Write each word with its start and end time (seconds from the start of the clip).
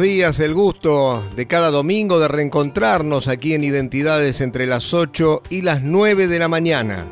Días, 0.00 0.38
el 0.40 0.54
gusto 0.54 1.22
de 1.34 1.46
cada 1.46 1.70
domingo 1.70 2.18
de 2.18 2.28
reencontrarnos 2.28 3.26
aquí 3.26 3.54
en 3.54 3.64
Identidades 3.64 4.40
entre 4.40 4.66
las 4.66 4.92
8 4.92 5.42
y 5.50 5.62
las 5.62 5.82
9 5.82 6.28
de 6.28 6.38
la 6.38 6.48
mañana. 6.48 7.06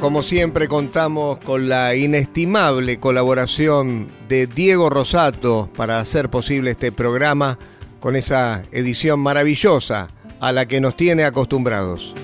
Como 0.00 0.22
siempre 0.22 0.66
contamos 0.66 1.38
con 1.38 1.68
la 1.68 1.94
inestimable 1.94 2.98
colaboración 2.98 4.08
de 4.28 4.46
Diego 4.46 4.90
Rosato 4.90 5.68
para 5.76 6.00
hacer 6.00 6.28
posible 6.30 6.72
este 6.72 6.90
programa 6.90 7.58
con 8.00 8.16
esa 8.16 8.62
edición 8.72 9.20
maravillosa 9.20 10.08
a 10.42 10.50
la 10.50 10.66
que 10.66 10.80
nos 10.80 10.96
tiene 10.96 11.22
acostumbrados. 11.22 12.14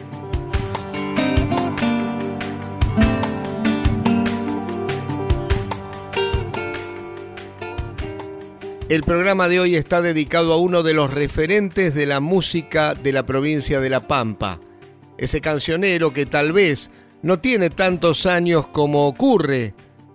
El 8.89 9.05
programa 9.05 9.47
de 9.47 9.61
hoy 9.61 9.77
está 9.77 10.01
dedicado 10.01 10.53
a 10.53 10.57
uno 10.57 10.83
de 10.83 10.95
los 10.95 11.15
referentes 11.15 11.95
de 11.95 12.07
la 12.07 12.19
música 12.19 12.95
de 12.95 13.13
la 13.13 13.25
provincia 13.25 13.81
de 13.81 13.91
La 13.91 14.01
Pampa, 14.01 14.59
ese 15.17 15.41
cancionero 15.41 16.13
que 16.13 16.27
tal 16.27 16.53
vez 16.53 16.91
no 17.23 17.39
tiene 17.39 17.71
tantos 17.71 18.27
años 18.27 18.67
como 18.67 19.07
ocurre 19.07 19.75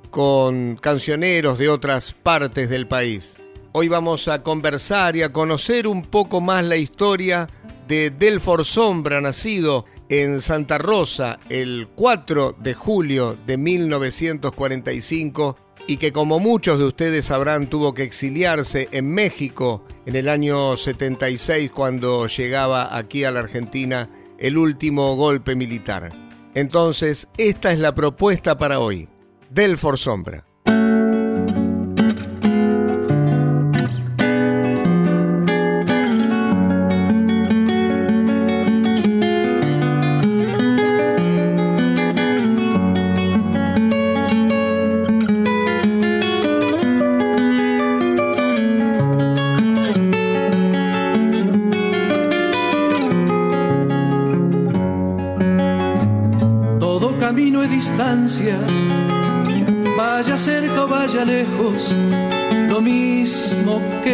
con 0.10 0.76
cancioneros 0.76 1.58
de 1.58 1.70
otras 1.70 2.14
partes 2.22 2.70
del 2.70 2.86
país. 2.86 3.36
Hoy 3.72 3.88
vamos 3.88 4.28
a 4.28 4.44
conversar 4.44 5.16
y 5.16 5.24
a 5.24 5.32
conocer 5.32 5.88
un 5.88 6.02
poco 6.02 6.42
más 6.42 6.66
la 6.66 6.76
historia 6.76 7.48
de 7.88 8.12
Delfor 8.12 8.66
Sombra, 8.66 9.22
nacido 9.22 9.86
en 10.10 10.42
Santa 10.42 10.78
Rosa 10.78 11.40
el 11.50 11.88
4 11.96 12.58
de 12.60 12.74
julio 12.74 13.38
de 13.46 13.58
1945 13.58 15.58
y 15.88 15.98
que 15.98 16.12
como 16.12 16.40
muchos 16.40 16.80
de 16.80 16.86
ustedes 16.86 17.26
sabrán 17.26 17.70
tuvo 17.70 17.94
que 17.94 18.04
exiliarse 18.04 18.88
en 18.92 19.12
México 19.12 19.84
en 20.06 20.16
el 20.16 20.30
año 20.30 20.78
76 20.78 21.72
cuando 21.72 22.28
llegaba 22.28 22.98
aquí 22.98 23.24
a 23.24 23.32
la 23.32 23.42
Argentina 23.42 24.10
el 24.38 24.58
último 24.58 25.16
golpe 25.16 25.56
militar. 25.56 26.10
Entonces, 26.54 27.28
esta 27.38 27.72
es 27.72 27.80
la 27.80 27.96
propuesta 27.96 28.58
para 28.58 28.80
hoy. 28.80 29.10
Delfor 29.50 29.98
Sombra. 29.98 30.46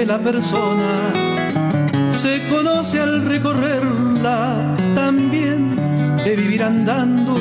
La 0.09 0.17
persona 0.17 1.13
se 2.11 2.47
conoce 2.47 2.99
al 2.99 3.25
recorrerla 3.25 4.75
también 4.95 6.17
de 6.25 6.35
vivir 6.35 6.63
andando. 6.63 7.35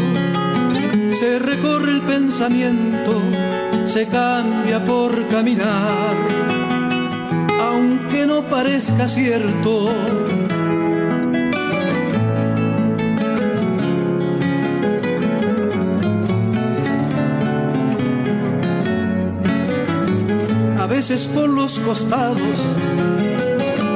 Se 1.11 1.39
recorre 1.39 1.93
el 1.93 2.03
pensamiento, 2.03 3.23
se 3.85 4.07
cambia 4.09 4.85
por 4.85 5.29
caminar, 5.29 6.15
aunque 7.71 8.27
no 8.27 8.43
parezca 8.43 9.09
cierto 9.09 9.91
veces 21.09 21.27
por 21.29 21.49
los 21.49 21.79
costados 21.79 22.59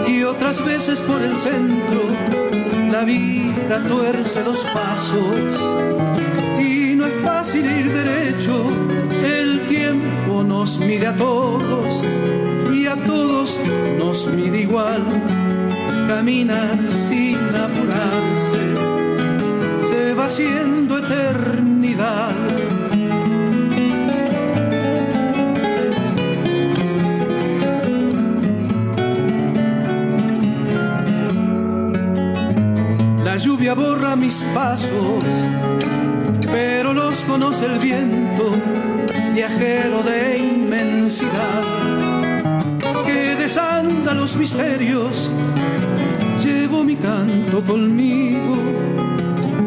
y 0.08 0.22
otras 0.22 0.64
veces 0.64 1.02
por 1.02 1.20
el 1.20 1.36
centro. 1.36 2.00
La 2.90 3.04
vida 3.04 3.84
tuerce 3.86 4.42
los 4.42 4.60
pasos 4.60 5.36
y 6.58 6.94
no 6.94 7.04
es 7.04 7.12
fácil 7.22 7.66
ir 7.66 7.92
derecho. 7.92 8.64
El 9.22 9.60
tiempo 9.68 10.42
nos 10.42 10.78
mide 10.78 11.08
a 11.08 11.14
todos 11.14 12.02
y 12.72 12.86
a 12.86 12.96
todos 12.96 13.60
nos 13.98 14.26
mide 14.28 14.62
igual. 14.62 15.02
Camina 16.08 16.80
sin 16.86 17.36
apurarse, 17.36 18.64
se 19.86 20.14
va 20.14 20.24
haciendo 20.24 20.96
eternidad 20.96 22.41
lluvia 33.42 33.74
borra 33.74 34.14
mis 34.14 34.44
pasos, 34.54 35.24
pero 36.52 36.92
los 36.92 37.24
conoce 37.24 37.66
el 37.66 37.80
viento, 37.80 38.52
viajero 39.34 40.00
de 40.04 40.38
inmensidad, 40.38 41.62
que 43.04 43.34
desanda 43.34 44.14
los 44.14 44.36
misterios. 44.36 45.32
Llevo 46.44 46.84
mi 46.84 46.94
canto 46.94 47.64
conmigo 47.64 48.56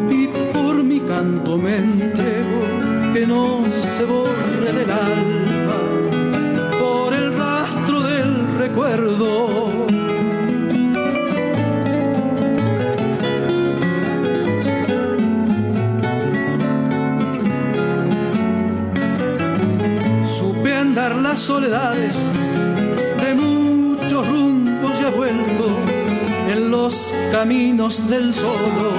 y 0.09 0.27
por 0.53 0.81
mi 0.81 1.01
canto 1.01 1.57
me 1.57 1.75
entrego, 1.75 3.13
que 3.13 3.27
no 3.27 3.65
se 3.73 4.05
borre 4.05 4.71
del 4.71 4.89
alma 4.89 5.79
por 6.79 7.13
el 7.13 7.37
rastro 7.37 7.99
del 8.01 8.57
recuerdo 8.57 9.74
las 21.13 21.39
soledades 21.39 22.17
de 23.21 23.35
muchos 23.35 24.27
rumbos 24.27 24.91
ya 24.99 25.11
vuelto 25.11 25.67
en 26.49 26.71
los 26.71 27.13
caminos 27.31 28.09
del 28.09 28.33
solo. 28.33 28.89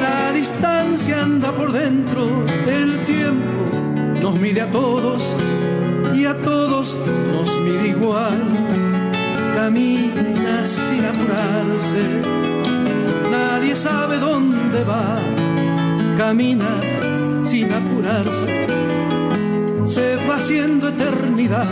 La 0.00 0.32
distancia 0.32 1.22
anda 1.22 1.52
por 1.52 1.70
dentro, 1.70 2.44
el 2.66 3.00
tiempo 3.06 4.20
nos 4.20 4.40
mide 4.40 4.62
a 4.62 4.70
todos 4.72 5.36
y 6.12 6.24
a 6.24 6.34
todos 6.34 6.96
nos 7.32 7.48
mide 7.60 7.88
igual. 7.88 8.42
Camina 9.54 10.64
sin 10.64 11.04
apurarse, 11.04 12.22
nadie 13.30 13.76
sabe 13.76 14.18
dónde 14.18 14.82
va. 14.82 15.20
Camina 16.16 16.80
sin 17.44 17.72
apurarse 17.72 18.81
se 19.92 20.16
va 20.26 20.36
haciendo 20.36 20.88
eternidad. 20.88 21.68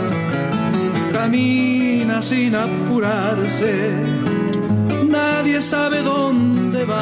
camina 1.11 2.21
sin 2.21 2.55
apurarse, 2.55 3.89
nadie 5.07 5.59
sabe 5.59 6.03
dónde 6.03 6.85
va. 6.85 6.99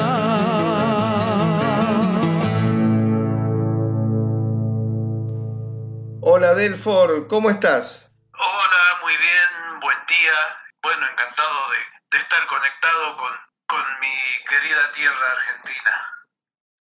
Hola 6.21 6.53
Delfor, 6.53 7.27
¿cómo 7.27 7.49
estás? 7.49 8.09
Hola, 8.31 8.83
muy 9.01 9.17
bien, 9.17 9.79
buen 9.81 9.97
día. 10.07 10.37
Bueno, 10.81 11.05
encantado 11.05 11.59
de, 11.71 12.17
estar 12.17 12.47
conectado 12.47 13.17
con, 13.17 13.31
con 13.67 13.83
mi 13.99 14.15
querida 14.47 14.91
tierra 14.95 15.31
argentina. 15.33 15.91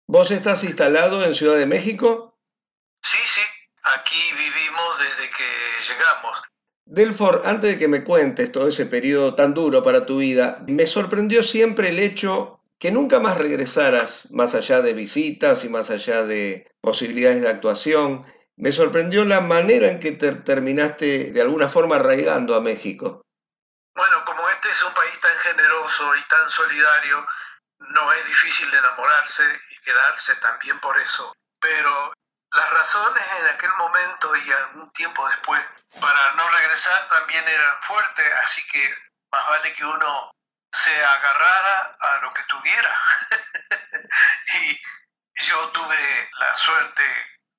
¿Vos 0.09 0.31
estás 0.31 0.62
instalado 0.65 1.25
en 1.25 1.32
Ciudad 1.32 1.56
de 1.56 1.65
México? 1.65 2.39
Sí, 3.03 3.19
sí, 3.25 3.41
aquí 3.94 4.33
vivimos 4.33 4.99
desde 4.99 5.31
que 5.31 5.49
llegamos. 5.88 6.43
Delfor, 6.85 7.43
antes 7.44 7.73
de 7.73 7.79
que 7.79 7.88
me 7.88 8.05
cuentes 8.05 8.53
todo 8.53 8.69
ese 8.69 8.87
periodo 8.87 9.35
tan 9.35 9.55
duro 9.55 9.83
para 9.83 10.06
tu 10.06 10.19
vida, 10.19 10.62
me 10.69 10.87
sorprendió 10.87 11.43
siempre 11.43 11.88
el 11.88 11.99
hecho 11.99 12.61
que 12.79 12.93
nunca 12.93 13.19
más 13.19 13.38
regresaras, 13.38 14.31
más 14.31 14.55
allá 14.55 14.83
de 14.83 14.93
visitas 14.93 15.65
y 15.65 15.69
más 15.69 15.91
allá 15.91 16.25
de 16.25 16.71
posibilidades 16.81 17.43
de 17.43 17.49
actuación. 17.49 18.25
Me 18.56 18.73
sorprendió 18.73 19.25
la 19.25 19.41
manera 19.41 19.89
en 19.89 19.99
que 19.99 20.12
te 20.12 20.32
terminaste 20.32 21.32
de 21.32 21.41
alguna 21.41 21.69
forma 21.69 21.97
arraigando 21.97 22.55
a 22.55 22.61
México. 22.61 23.23
Bueno, 23.94 24.25
como 24.25 24.49
este 24.50 24.71
es 24.71 24.82
un 24.82 24.93
país 24.94 25.19
tan 25.21 25.37
generoso 25.39 26.15
y 26.17 26.23
tan 26.29 26.50
solidario, 26.50 27.27
no 27.79 28.12
es 28.12 28.27
difícil 28.27 28.73
enamorarse 28.73 29.43
y 29.71 29.85
quedarse 29.85 30.37
también 30.37 30.79
por 30.81 30.99
eso. 30.99 31.35
Pero 31.59 32.12
las 32.56 32.70
razones 32.70 33.25
en 33.41 33.47
aquel 33.49 33.70
momento 33.75 34.35
y 34.37 34.53
algún 34.53 34.91
tiempo 34.93 35.29
después 35.29 35.62
para 36.00 36.32
no 36.32 36.49
regresar 36.50 37.08
también 37.08 37.47
eran 37.47 37.82
fuertes, 37.82 38.32
así 38.43 38.67
que 38.69 38.94
más 39.31 39.47
vale 39.47 39.73
que 39.73 39.85
uno 39.85 40.32
se 40.73 41.05
agarrara 41.05 41.97
a 42.00 42.17
lo 42.19 42.32
que 42.35 42.43
tuviera. 42.44 43.00
y 44.61 44.81
yo 45.47 45.69
tuve 45.70 46.31
la 46.38 46.56
suerte 46.56 47.03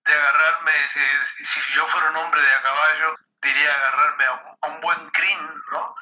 de 0.06 0.14
agarrarme, 0.14 0.74
si 0.90 1.62
yo 1.74 1.88
fuera 1.88 2.10
un 2.10 2.18
hombre 2.18 2.42
de 2.42 2.52
a 2.52 2.62
caballo, 2.62 3.16
diría 3.42 3.74
agarrarme 3.74 4.26
a 4.26 4.68
un, 4.68 4.82
buen 4.82 5.10
crin, 5.12 5.64
¿no? 5.72 5.96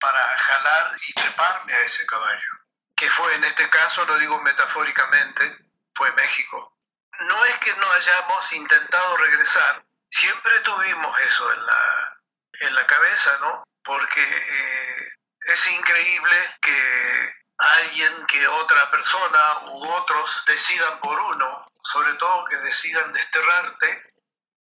Para 0.00 0.38
jalar 0.38 0.96
y 1.06 1.12
treparme 1.12 1.74
a 1.74 1.80
ese 1.82 2.04
caballo. 2.06 2.48
Que 2.96 3.08
fue 3.10 3.34
en 3.34 3.44
este 3.44 3.68
caso, 3.70 4.04
lo 4.04 4.18
digo 4.18 4.40
metafóricamente, 4.40 5.58
fue 5.94 6.10
México. 6.12 6.76
No 7.20 7.44
es 7.44 7.58
que 7.58 7.74
no 7.74 7.92
hayamos 7.92 8.52
intentado 8.52 9.16
regresar, 9.16 9.84
siempre 10.10 10.60
tuvimos 10.60 11.18
eso 11.20 11.52
en 11.52 11.66
la, 11.66 12.20
en 12.60 12.74
la 12.74 12.86
cabeza, 12.86 13.38
¿no? 13.40 13.64
Porque 13.84 14.22
eh, 14.22 15.12
es 15.40 15.66
increíble 15.68 16.56
que 16.60 17.34
alguien, 17.58 18.26
que 18.26 18.46
otra 18.46 18.90
persona 18.90 19.60
u 19.66 19.88
otros 19.88 20.44
decidan 20.46 21.00
por 21.00 21.18
uno, 21.18 21.66
sobre 21.82 22.14
todo 22.14 22.44
que 22.46 22.56
decidan 22.58 23.12
desterrarte, 23.12 24.12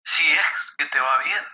si 0.05 0.33
es 0.33 0.75
que 0.77 0.87
te 0.87 1.00
va 1.00 1.19
bien, 1.19 1.47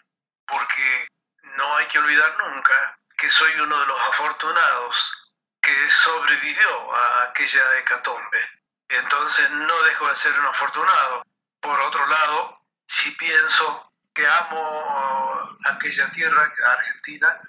porque 0.47 1.09
no 1.43 1.77
hay 1.77 1.87
que 1.87 1.99
olvidar 1.99 2.37
nunca 2.39 2.99
que 3.17 3.31
soy 3.31 3.53
uno 3.61 3.79
de 3.81 3.87
los 3.87 4.01
afortunados 4.09 5.33
que 5.61 5.91
sobrevivió 5.91 6.95
a 6.95 7.23
aquella 7.25 7.79
hecatombe. 7.79 8.58
Entonces 8.89 9.51
no 9.51 9.83
dejo 9.83 10.09
de 10.09 10.17
ser 10.17 10.39
un 10.39 10.47
afortunado. 10.47 11.23
Por 11.61 11.79
otro 11.81 12.07
lado, 12.07 12.63
si 12.87 13.11
pienso 13.13 13.93
que 14.15 14.27
amo 14.27 15.57
aquella 15.67 16.11
tierra, 16.11 16.53
Argentina, 16.67 17.41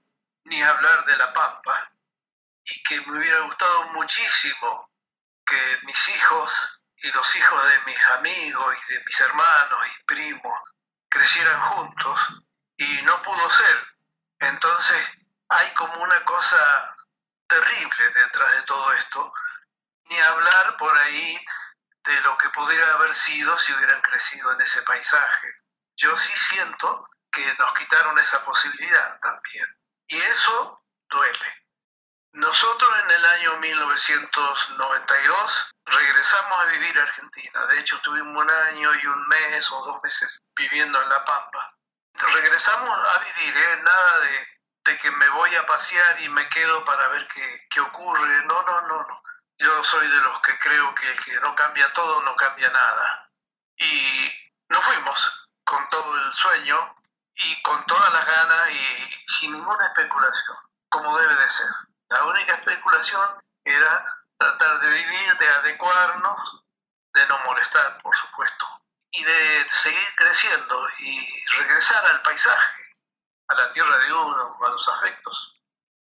ni 0.45 0.61
hablar 0.61 1.05
de 1.05 1.17
La 1.17 1.33
Pampa, 1.33 1.91
y 2.65 2.83
que 2.83 3.01
me 3.01 3.17
hubiera 3.17 3.39
gustado 3.41 3.83
muchísimo 3.93 4.91
que 5.45 5.79
mis 5.83 6.09
hijos 6.09 6.81
y 6.97 7.11
los 7.11 7.35
hijos 7.35 7.69
de 7.69 7.79
mis 7.81 8.03
amigos 8.17 8.77
y 8.77 8.93
de 8.93 9.03
mis 9.03 9.19
hermanos 9.21 9.87
y 9.87 10.03
primos 10.03 10.59
crecieran 11.07 11.59
juntos 11.61 12.21
y 12.77 13.01
no 13.03 13.21
pudo 13.21 13.49
ser. 13.49 13.87
Entonces 14.39 14.97
hay 15.49 15.73
como 15.73 16.03
una 16.03 16.23
cosa 16.25 16.95
terrible 17.47 18.09
detrás 18.13 18.55
de 18.55 18.61
todo 18.63 18.93
esto, 18.93 19.33
ni 20.09 20.19
hablar 20.19 20.75
por 20.77 20.95
ahí 20.97 21.39
de 22.03 22.21
lo 22.21 22.37
que 22.37 22.49
pudiera 22.49 22.93
haber 22.93 23.15
sido 23.15 23.57
si 23.57 23.73
hubieran 23.73 24.01
crecido 24.01 24.51
en 24.53 24.61
ese 24.61 24.81
paisaje. 24.81 25.47
Yo 25.95 26.17
sí 26.17 26.33
siento 26.35 27.07
que 27.31 27.53
nos 27.55 27.73
quitaron 27.73 28.17
esa 28.19 28.43
posibilidad 28.43 29.19
también. 29.19 29.65
Y 30.07 30.17
eso 30.17 30.83
duele. 31.09 31.65
Nosotros 32.33 32.91
en 33.03 33.11
el 33.11 33.25
año 33.25 33.57
1992 33.57 35.75
regresamos 35.85 36.59
a 36.59 36.65
vivir 36.65 36.99
a 36.99 37.03
Argentina. 37.03 37.65
De 37.67 37.79
hecho, 37.79 38.01
tuvimos 38.01 38.43
un 38.43 38.49
año 38.49 38.93
y 38.95 39.05
un 39.07 39.27
mes 39.27 39.71
o 39.71 39.81
dos 39.83 40.01
meses 40.03 40.41
viviendo 40.55 41.01
en 41.01 41.09
La 41.09 41.23
Pampa. 41.25 41.75
Regresamos 42.13 42.89
a 42.89 43.19
vivir, 43.19 43.57
¿eh? 43.57 43.81
nada 43.83 44.19
de, 44.19 44.47
que 44.97 45.11
me 45.11 45.29
voy 45.29 45.55
a 45.55 45.67
pasear 45.67 46.19
y 46.21 46.29
me 46.29 46.49
quedo 46.49 46.83
para 46.83 47.09
ver 47.09 47.27
qué, 47.27 47.67
qué 47.69 47.79
ocurre. 47.79 48.43
No, 48.45 48.63
no, 48.63 48.81
no, 48.81 49.03
no. 49.03 49.21
Yo 49.59 49.83
soy 49.83 50.07
de 50.07 50.21
los 50.21 50.39
que 50.39 50.57
creo 50.57 50.95
que 50.95 51.11
el 51.11 51.21
que 51.21 51.37
no 51.41 51.53
cambia 51.53 51.91
todo 51.91 52.21
no 52.21 52.33
cambia 52.37 52.69
nada. 52.69 53.29
Y 53.75 54.31
nos 54.69 54.83
fuimos 54.85 55.49
con 55.65 55.89
todo 55.89 56.17
el 56.17 56.33
sueño 56.33 56.95
y 57.35 57.61
con 57.61 57.85
todas 57.85 58.13
las 58.13 58.25
ganas 58.25 58.71
y 58.71 59.23
sin 59.27 59.51
ninguna 59.51 59.87
especulación, 59.87 60.57
como 60.87 61.17
debe 61.17 61.35
de 61.35 61.49
ser. 61.49 61.67
La 62.07 62.23
única 62.23 62.53
especulación 62.53 63.29
era 63.65 64.23
tratar 64.37 64.79
de 64.79 64.89
vivir, 64.91 65.37
de 65.37 65.49
adecuarnos, 65.49 66.65
de 67.13 67.27
no 67.27 67.37
molestar, 67.39 68.01
por 68.01 68.15
supuesto, 68.15 68.65
y 69.11 69.23
de 69.25 69.69
seguir 69.69 70.15
creciendo 70.15 70.87
y 70.99 71.43
regresar 71.57 72.05
al 72.05 72.21
paisaje, 72.21 72.95
a 73.49 73.55
la 73.55 73.71
tierra 73.71 73.97
de 73.97 74.13
uno, 74.13 74.57
a 74.65 74.69
los 74.69 74.87
afectos. 74.87 75.58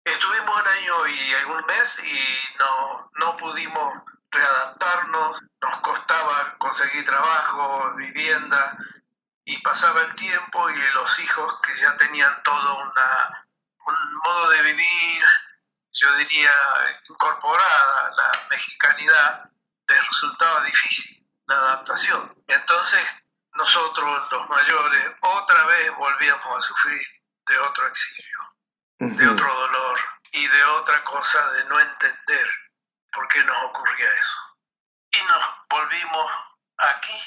Estuvimos 0.05 0.61
un 0.61 0.67
año 0.67 1.07
y 1.07 1.35
algún 1.35 1.65
mes 1.67 1.99
y 2.05 2.59
no, 2.59 3.11
no 3.15 3.37
pudimos 3.37 4.03
readaptarnos, 4.31 5.43
nos 5.61 5.77
costaba 5.81 6.57
conseguir 6.59 7.05
trabajo, 7.05 7.95
vivienda, 7.97 8.77
y 9.45 9.59
pasaba 9.59 10.01
el 10.03 10.15
tiempo 10.15 10.71
y 10.71 10.93
los 10.95 11.19
hijos 11.21 11.61
que 11.63 11.75
ya 11.75 11.97
tenían 11.97 12.43
todo 12.43 12.79
una, 12.79 13.47
un 13.87 14.15
modo 14.25 14.51
de 14.51 14.63
vivir, 14.63 15.25
yo 15.93 16.15
diría, 16.17 16.51
incorporada 17.09 18.07
a 18.07 18.11
la 18.11 18.33
mexicanidad, 18.51 19.51
les 19.89 20.09
resultaba 20.09 20.65
difícil 20.65 21.27
la 21.47 21.55
adaptación. 21.57 22.35
Entonces, 22.47 23.05
nosotros, 23.55 24.29
los 24.31 24.49
mayores, 24.49 25.15
otra 25.21 25.65
vez 25.67 25.97
volvíamos 25.97 26.57
a 26.57 26.61
sufrir 26.61 27.03
de 27.47 27.59
otro 27.59 27.87
exilio, 27.87 28.52
de 29.11 29.29
otro 29.29 29.53
dolor 29.53 30.01
y 30.31 30.47
de 30.47 30.65
otra 30.65 31.03
cosa 31.03 31.51
de 31.53 31.65
no 31.65 31.81
entender 31.81 32.49
por 33.13 33.27
qué 33.29 33.43
nos 33.43 33.57
ocurría 33.65 34.09
eso. 34.09 34.37
Y 35.11 35.23
nos 35.25 35.45
volvimos 35.69 36.33
aquí, 36.79 37.23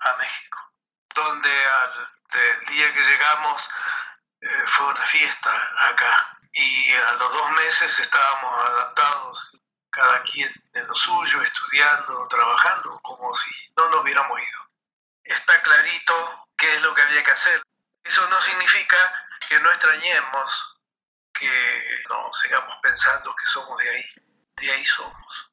a 0.00 0.16
México, 0.16 0.58
donde 1.14 1.50
al 1.50 2.08
día 2.66 2.94
que 2.94 3.02
llegamos 3.02 3.68
eh, 4.40 4.62
fue 4.66 4.86
una 4.86 5.06
fiesta 5.06 5.50
acá 5.90 6.38
y 6.52 6.92
a 6.92 7.12
los 7.12 7.32
dos 7.32 7.50
meses 7.52 7.98
estábamos 7.98 8.68
adaptados, 8.70 9.62
cada 9.90 10.22
quien 10.22 10.50
en 10.72 10.86
lo 10.86 10.94
suyo, 10.94 11.42
estudiando, 11.42 12.26
trabajando, 12.28 12.98
como 13.00 13.34
si 13.34 13.50
no 13.76 13.88
nos 13.90 14.00
hubiéramos 14.00 14.38
ido. 14.40 14.70
Está 15.24 15.60
clarito 15.62 16.46
qué 16.56 16.74
es 16.74 16.82
lo 16.82 16.94
que 16.94 17.02
había 17.02 17.22
que 17.22 17.32
hacer. 17.32 17.62
Eso 18.02 18.26
no 18.28 18.40
significa 18.40 18.96
que 19.48 19.60
no 19.60 19.70
extrañemos, 19.70 20.77
que 21.38 21.50
no 22.08 22.32
sigamos 22.32 22.76
pensando 22.82 23.34
que 23.36 23.46
somos 23.46 23.78
de 23.78 23.88
ahí. 23.88 24.04
De 24.56 24.70
ahí 24.70 24.84
somos. 24.84 25.47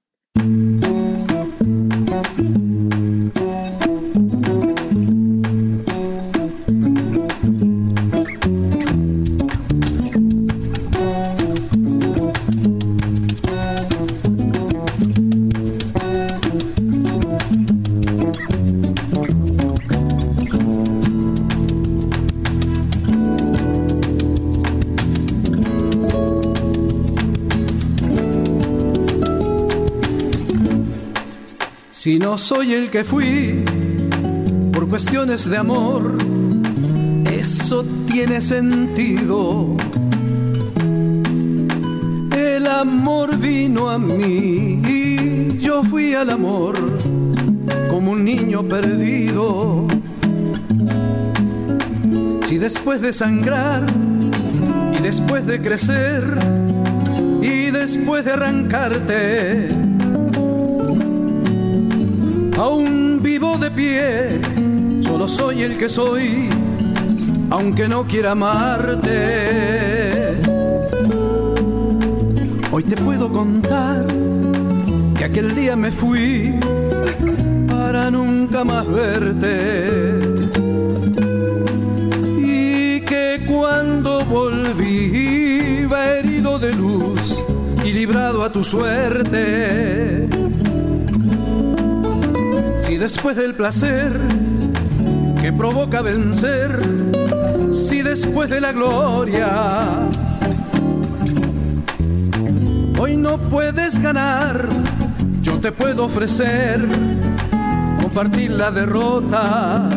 Soy 32.38 32.74
el 32.74 32.89
que 32.89 33.04
fui 33.04 33.63
por 34.74 34.89
cuestiones 34.89 35.50
de 35.50 35.58
amor, 35.58 36.18
es 37.32 37.46
eso 37.62 37.86
tiene 38.08 38.42
sentido. 38.42 39.75
El 42.36 42.68
amor 42.68 43.38
vino 43.38 43.89
a 43.89 43.98
mí 43.98 44.82
y 44.88 45.58
yo 45.60 45.84
fui 45.84 46.13
al 46.13 46.30
amor 46.30 46.75
como 47.89 48.12
un 48.12 48.25
niño 48.25 48.63
perdido. 48.63 49.88
Si 52.46 52.58
después 52.58 53.01
de 53.01 53.13
sangrar 53.13 53.86
y 54.98 55.01
después 55.01 55.46
de 55.46 55.62
crecer 55.62 56.24
y 57.42 57.72
después 57.72 58.25
de 58.25 58.32
arrancarte, 58.34 59.85
aún 62.58 63.20
vivo 63.22 63.58
de 63.58 63.72
pie, 63.72 64.40
solo 65.02 65.28
soy 65.28 65.64
el 65.64 65.78
que 65.78 65.90
soy, 65.90 66.50
aunque 67.50 67.88
no 67.88 68.06
quiera 68.06 68.32
amarte. 68.32 69.12
Hoy 72.72 72.84
te 72.84 72.96
puedo 72.98 73.32
contar 73.32 74.06
que 75.18 75.24
aquel 75.24 75.56
día 75.56 75.76
me 75.76 75.92
fui 75.92 76.54
para 77.68 78.12
nunca 78.12 78.64
más 78.64 78.88
verte. 78.88 80.20
Y 82.38 83.02
que 83.02 83.42
cuando 83.48 84.26
volví 84.26 85.82
iba 85.84 86.16
herido 86.16 86.60
de 86.60 86.74
luz 86.74 87.42
y 87.84 87.92
librado 87.94 88.44
a 88.44 88.52
tu 88.52 88.64
suerte. 88.64 90.25
Si 92.86 92.98
después 92.98 93.36
del 93.36 93.56
placer 93.56 94.13
que 95.42 95.51
provoca 95.51 96.04
vencer, 96.04 96.80
si 97.72 98.04
después 98.04 98.48
de 98.48 98.62
la 98.62 98.74
gloria 98.74 100.08
hoy 103.00 103.18
no 103.18 103.39
puedes 103.39 104.00
ganar, 104.00 104.70
yo 105.42 105.60
te 105.60 105.72
puedo 105.72 106.06
ofrecer 106.06 106.88
compartir 108.04 108.51
la 108.51 108.70
derrota. 108.70 109.89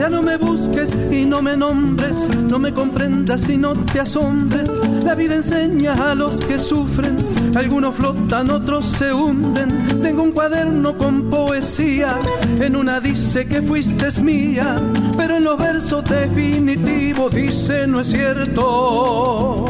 Ya 0.00 0.08
no 0.08 0.20
me 0.24 0.36
busques 0.36 0.90
y 1.12 1.26
no 1.26 1.42
me 1.42 1.56
nombres, 1.56 2.28
no 2.36 2.58
me 2.58 2.74
comprendas 2.74 3.48
y 3.48 3.56
no 3.56 3.74
te 3.74 4.00
asombres. 4.00 4.68
La 5.04 5.14
vida 5.14 5.36
enseña 5.36 6.10
a 6.10 6.16
los 6.16 6.40
que 6.40 6.58
sufren, 6.58 7.16
algunos 7.54 7.94
flotan, 7.94 8.50
otros 8.50 8.84
se 8.84 9.12
hunden. 9.12 10.00
Tengo 10.02 10.22
un 10.22 10.32
cuaderno 10.32 10.96
con 10.96 11.30
poesía, 11.30 12.18
en 12.60 12.76
una 12.76 13.00
dice 13.00 13.46
que 13.46 13.62
fuiste 13.62 14.08
mía, 14.20 14.80
pero 15.16 15.36
en 15.36 15.44
los 15.44 15.58
versos 15.58 16.04
definitivos 16.04 17.30
dice 17.30 17.86
no 17.86 18.00
es 18.00 18.08
cierto. 18.08 19.66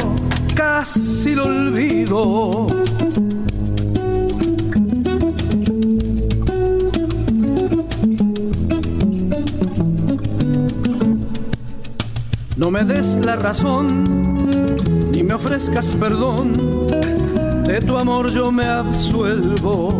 Casi 0.55 1.35
lo 1.35 1.45
olvido 1.45 2.67
No 12.59 12.71
me 12.71 12.83
des 12.83 13.25
la 13.25 13.37
razón, 13.37 14.03
ni 15.13 15.23
me 15.23 15.33
ofrezcas 15.33 15.91
perdón, 15.91 16.51
de 17.69 17.81
tu 17.81 17.95
amor 17.99 18.31
yo 18.31 18.51
me 18.51 18.65
absuelvo. 18.65 19.93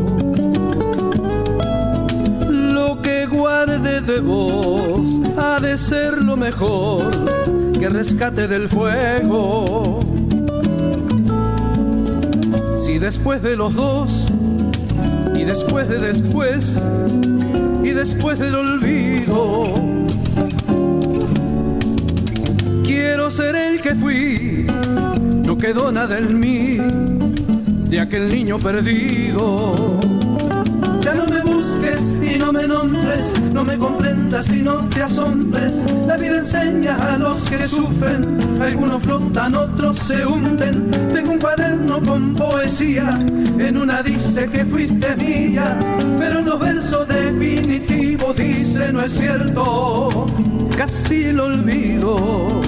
Lo 2.49 2.99
que 2.99 3.27
guarde 3.27 4.01
de 4.01 4.19
vos 4.21 5.21
ha 5.37 5.59
de 5.59 5.77
ser 5.77 6.23
lo 6.23 6.35
mejor 6.35 7.11
que 7.77 7.87
rescate 7.87 8.47
del 8.47 8.67
fuego. 8.67 9.99
Si 12.79 12.97
después 12.97 13.43
de 13.43 13.55
los 13.55 13.75
dos, 13.75 14.31
y 15.35 15.43
después 15.43 15.87
de 15.89 15.99
después, 15.99 16.81
y 17.83 17.89
después 17.89 18.39
del 18.39 18.55
olvido, 18.55 19.75
quiero 22.83 23.29
ser 23.29 23.55
el 23.55 23.79
que 23.79 23.93
fui, 23.93 24.65
no 25.45 25.55
quedó 25.55 25.91
nada 25.91 26.17
en 26.17 26.39
mí 26.39 27.18
de 27.89 27.99
aquel 27.99 28.29
niño 28.29 28.59
perdido. 28.59 29.99
Ya 31.01 31.15
no 31.15 31.25
me 31.25 31.41
busques 31.41 32.15
y 32.21 32.37
no 32.37 32.53
me 32.53 32.67
nombres, 32.67 33.33
no 33.51 33.65
me 33.65 33.77
comprendas 33.77 34.51
y 34.51 34.61
no 34.61 34.75
te 34.89 35.01
asombres. 35.01 35.73
La 36.05 36.17
vida 36.17 36.37
enseña 36.39 36.95
a 36.95 37.17
los 37.17 37.49
que 37.49 37.67
sufren, 37.67 38.21
algunos 38.61 39.01
flotan, 39.03 39.55
otros 39.55 39.97
se 39.97 40.25
hunden. 40.25 40.91
Tengo 41.13 41.31
un 41.31 41.39
cuaderno 41.39 42.01
con 42.01 42.35
poesía, 42.35 43.19
en 43.57 43.77
una 43.77 44.03
dice 44.03 44.45
que 44.45 44.65
fuiste 44.65 45.15
mía, 45.15 45.77
pero 46.19 46.39
en 46.39 46.45
los 46.45 46.59
versos 46.59 47.07
definitivos 47.07 48.35
dice 48.35 48.91
no 48.93 49.01
es 49.01 49.11
cierto, 49.11 50.27
casi 50.77 51.31
lo 51.31 51.45
olvido. 51.45 52.61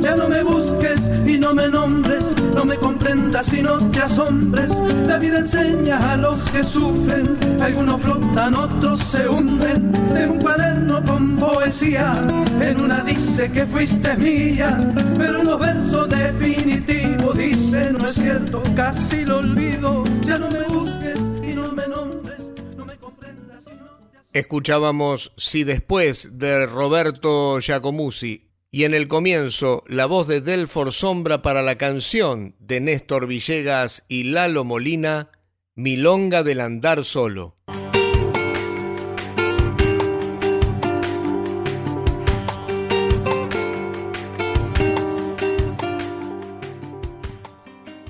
Ya 0.00 0.16
no 0.16 0.28
me 0.28 0.42
busques 0.42 0.85
y 1.26 1.38
no 1.38 1.54
me 1.54 1.68
nombres, 1.68 2.34
no 2.54 2.64
me 2.64 2.76
comprendas 2.76 3.52
y 3.52 3.62
no 3.62 3.78
te 3.90 4.00
asombres. 4.00 4.70
La 5.06 5.18
vida 5.18 5.38
enseña 5.38 6.12
a 6.12 6.16
los 6.16 6.48
que 6.50 6.62
sufren, 6.62 7.36
algunos 7.60 8.00
flotan, 8.00 8.54
otros 8.54 9.00
se 9.00 9.28
hunden. 9.28 9.92
Tengo 10.12 10.34
un 10.34 10.40
cuaderno 10.40 11.04
con 11.04 11.36
poesía, 11.36 12.22
en 12.60 12.80
una 12.80 13.02
dice 13.02 13.50
que 13.50 13.66
fuiste 13.66 14.16
mía, 14.16 14.78
pero 15.16 15.40
en 15.40 15.46
los 15.46 15.58
versos 15.58 16.08
definitivos 16.08 17.36
dice 17.36 17.92
no 17.92 18.06
es 18.06 18.14
cierto, 18.14 18.62
casi 18.74 19.24
lo 19.24 19.38
olvido. 19.38 20.04
Ya 20.22 20.38
no 20.38 20.50
me 20.50 20.62
busques 20.62 21.18
y 21.42 21.54
no 21.54 21.72
me 21.72 21.86
nombres, 21.88 22.52
no 22.76 22.84
me 22.84 22.96
comprendas 22.96 23.64
y 23.66 23.74
no 23.76 23.86
te. 24.32 24.38
Escuchábamos 24.38 25.32
Si 25.36 25.64
después 25.64 26.38
de 26.38 26.66
Roberto 26.66 27.58
Giacomuzzi 27.60 28.45
y 28.76 28.84
en 28.84 28.92
el 28.92 29.08
comienzo 29.08 29.84
la 29.86 30.04
voz 30.04 30.28
de 30.28 30.42
Delfor 30.42 30.92
Sombra 30.92 31.40
para 31.40 31.62
la 31.62 31.78
canción 31.78 32.54
de 32.58 32.80
Néstor 32.80 33.26
Villegas 33.26 34.04
y 34.06 34.24
Lalo 34.24 34.64
Molina, 34.64 35.30
Milonga 35.74 36.42
del 36.42 36.60
Andar 36.60 37.02
Solo. 37.02 37.56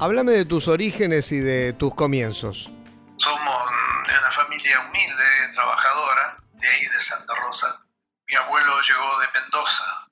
Háblame 0.01 0.33
de 0.33 0.47
tus 0.47 0.67
orígenes 0.67 1.31
y 1.31 1.39
de 1.39 1.75
tus 1.75 1.95
comienzos. 1.95 2.73
Somos 3.19 3.71
de 4.09 4.19
una 4.19 4.33
familia 4.33 4.81
humilde, 4.81 5.25
trabajadora, 5.55 6.39
de 6.55 6.69
ahí 6.69 6.87
de 6.87 7.01
Santa 7.01 7.37
Rosa. 7.37 7.87
Mi 8.27 8.35
abuelo 8.35 8.73
llegó 8.83 9.21
de 9.21 9.41
Mendoza 9.41 10.06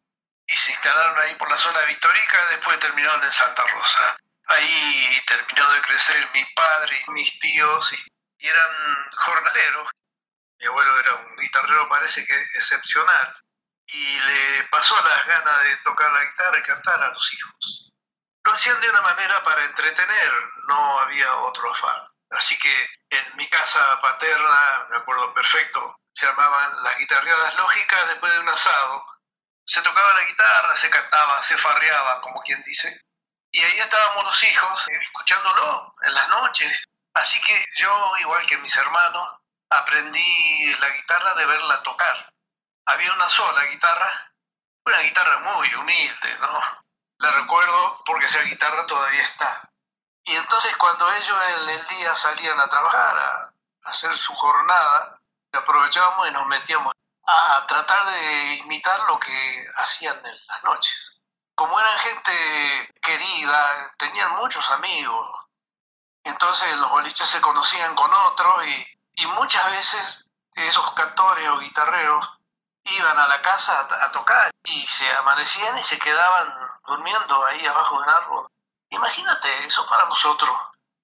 y 0.46 0.56
se 0.56 0.72
instalaron 0.72 1.18
ahí 1.18 1.34
por 1.36 1.50
la 1.50 1.58
zona 1.58 1.80
victorica, 1.82 2.46
después 2.50 2.78
terminaron 2.78 3.22
en 3.24 3.32
Santa 3.32 3.64
Rosa. 3.66 4.16
Ahí 4.46 5.22
terminó 5.26 5.70
de 5.70 5.80
crecer 5.82 6.28
mi 6.34 6.44
padre 6.54 7.02
y 7.06 7.10
mis 7.12 7.38
tíos 7.40 7.92
y, 7.92 8.46
eran 8.46 9.10
jornaleros. 9.16 9.88
Mi 10.58 10.66
abuelo 10.66 11.00
era 11.00 11.14
un 11.14 11.36
guitarrero, 11.36 11.88
parece 11.88 12.26
que 12.26 12.34
excepcional, 12.54 13.34
y 13.86 14.18
le 14.18 14.64
pasó 14.64 14.94
las 15.02 15.26
ganas 15.26 15.62
de 15.62 15.76
tocar 15.78 16.12
la 16.12 16.24
guitarra 16.24 16.58
y 16.58 16.62
cantar 16.62 17.02
a 17.02 17.08
los 17.08 17.32
hijos. 17.32 17.92
Lo 18.44 18.52
hacían 18.52 18.78
de 18.82 18.90
una 18.90 19.00
manera 19.00 19.42
para 19.44 19.64
entretener, 19.64 20.32
no 20.68 21.00
había 21.00 21.34
otro 21.36 21.72
afán. 21.72 22.06
Así 22.30 22.58
que 22.58 22.90
en 23.10 23.36
mi 23.36 23.48
casa 23.48 23.98
paterna, 24.02 24.86
me 24.90 24.96
acuerdo 24.98 25.32
perfecto, 25.32 25.96
se 26.12 26.26
armaban 26.26 26.82
las 26.82 26.98
guitarreadas 26.98 27.54
lógicas 27.56 28.08
después 28.08 28.32
de 28.32 28.40
un 28.40 28.48
asado. 28.48 29.06
Se 29.66 29.80
tocaba 29.82 30.14
la 30.14 30.24
guitarra, 30.24 30.76
se 30.76 30.90
cantaba, 30.90 31.42
se 31.42 31.56
farreaba, 31.56 32.20
como 32.20 32.40
quien 32.42 32.62
dice. 32.64 33.00
Y 33.50 33.62
ahí 33.62 33.78
estábamos 33.78 34.24
los 34.24 34.42
hijos, 34.42 34.88
eh, 34.88 34.98
escuchándolo 35.00 35.94
en 36.02 36.14
las 36.14 36.28
noches. 36.28 36.84
Así 37.14 37.40
que 37.40 37.66
yo, 37.76 38.12
igual 38.18 38.44
que 38.46 38.58
mis 38.58 38.76
hermanos, 38.76 39.38
aprendí 39.70 40.74
la 40.76 40.88
guitarra 40.88 41.34
de 41.34 41.46
verla 41.46 41.82
tocar. 41.82 42.32
Había 42.86 43.12
una 43.12 43.30
sola 43.30 43.64
guitarra, 43.64 44.32
una 44.84 44.98
guitarra 44.98 45.38
muy 45.38 45.74
humilde, 45.74 46.38
¿no? 46.40 46.84
La 47.18 47.30
recuerdo 47.30 48.02
porque 48.04 48.26
esa 48.26 48.42
guitarra 48.42 48.84
todavía 48.86 49.22
está. 49.22 49.70
Y 50.24 50.34
entonces 50.36 50.76
cuando 50.76 51.10
ellos 51.12 51.38
en 51.58 51.68
el 51.70 51.86
día 51.86 52.14
salían 52.14 52.58
a 52.58 52.68
trabajar, 52.68 53.18
a 53.18 53.52
hacer 53.84 54.16
su 54.18 54.34
jornada, 54.34 55.20
aprovechábamos 55.52 56.28
y 56.28 56.32
nos 56.32 56.46
metíamos 56.46 56.92
a 57.26 57.66
tratar 57.66 58.06
de 58.06 58.54
imitar 58.56 59.00
lo 59.08 59.18
que 59.18 59.66
hacían 59.76 60.16
en 60.24 60.46
las 60.46 60.64
noches. 60.64 61.20
Como 61.54 61.78
eran 61.78 61.98
gente 61.98 62.92
querida, 63.00 63.92
tenían 63.96 64.36
muchos 64.36 64.68
amigos, 64.70 65.44
entonces 66.24 66.76
los 66.78 66.90
boliches 66.90 67.28
se 67.28 67.40
conocían 67.40 67.94
con 67.94 68.12
otros 68.12 68.66
y, 68.66 68.86
muchas 69.26 69.70
veces 69.70 70.26
esos 70.54 70.90
cantores 70.92 71.48
o 71.48 71.58
guitarreros 71.58 72.28
iban 72.84 73.18
a 73.18 73.28
la 73.28 73.40
casa 73.42 73.88
a, 74.02 74.10
tocar 74.10 74.50
y 74.64 74.86
se 74.86 75.10
amanecían 75.16 75.76
y 75.78 75.82
se 75.82 75.98
quedaban 75.98 76.54
durmiendo 76.86 77.44
ahí 77.46 77.66
abajo 77.66 77.96
de 77.96 78.02
un 78.02 78.08
árbol. 78.08 78.46
Imagínate, 78.90 79.66
eso 79.66 79.86
para 79.88 80.04
nosotros 80.06 80.50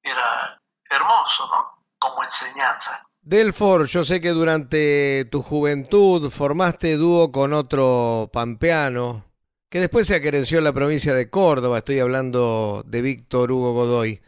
era 0.03 0.59
hermoso, 0.91 1.47
¿no? 1.47 1.85
Como 1.99 2.23
enseñanza. 2.23 3.03
Delfor, 3.23 3.87
yo 3.87 4.03
sé 4.03 4.21
que 4.21 4.31
durante 4.31 5.27
tu 5.27 5.43
juventud 5.43 6.31
formaste 6.31 6.97
dúo 6.97 7.31
con 7.31 7.53
otro 7.53 8.31
pampeano, 8.33 9.27
que 9.69 9.79
después 9.79 10.07
se 10.07 10.17
acerenció 10.17 10.59
en 10.59 10.65
la 10.65 10.73
provincia 10.73 11.13
de 11.13 11.29
Córdoba, 11.29 11.79
estoy 11.79 11.99
hablando 11.99 12.83
de 12.87 13.03
Víctor 13.03 13.53
Hugo 13.53 13.75
Godoy. 13.75 14.21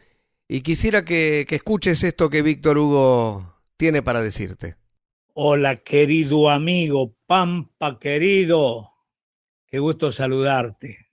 Y 0.47 0.61
quisiera 0.61 1.03
que, 1.03 1.45
que 1.47 1.55
escuches 1.55 2.03
esto 2.03 2.29
que 2.29 2.43
Víctor 2.43 2.77
Hugo 2.77 3.59
tiene 3.77 4.03
para 4.03 4.21
decirte. 4.21 4.75
Hola, 5.33 5.77
querido 5.77 6.51
amigo, 6.51 7.15
Pampa 7.25 7.97
querido. 7.97 8.91
Qué 9.65 9.79
gusto 9.79 10.11
saludarte. 10.11 11.07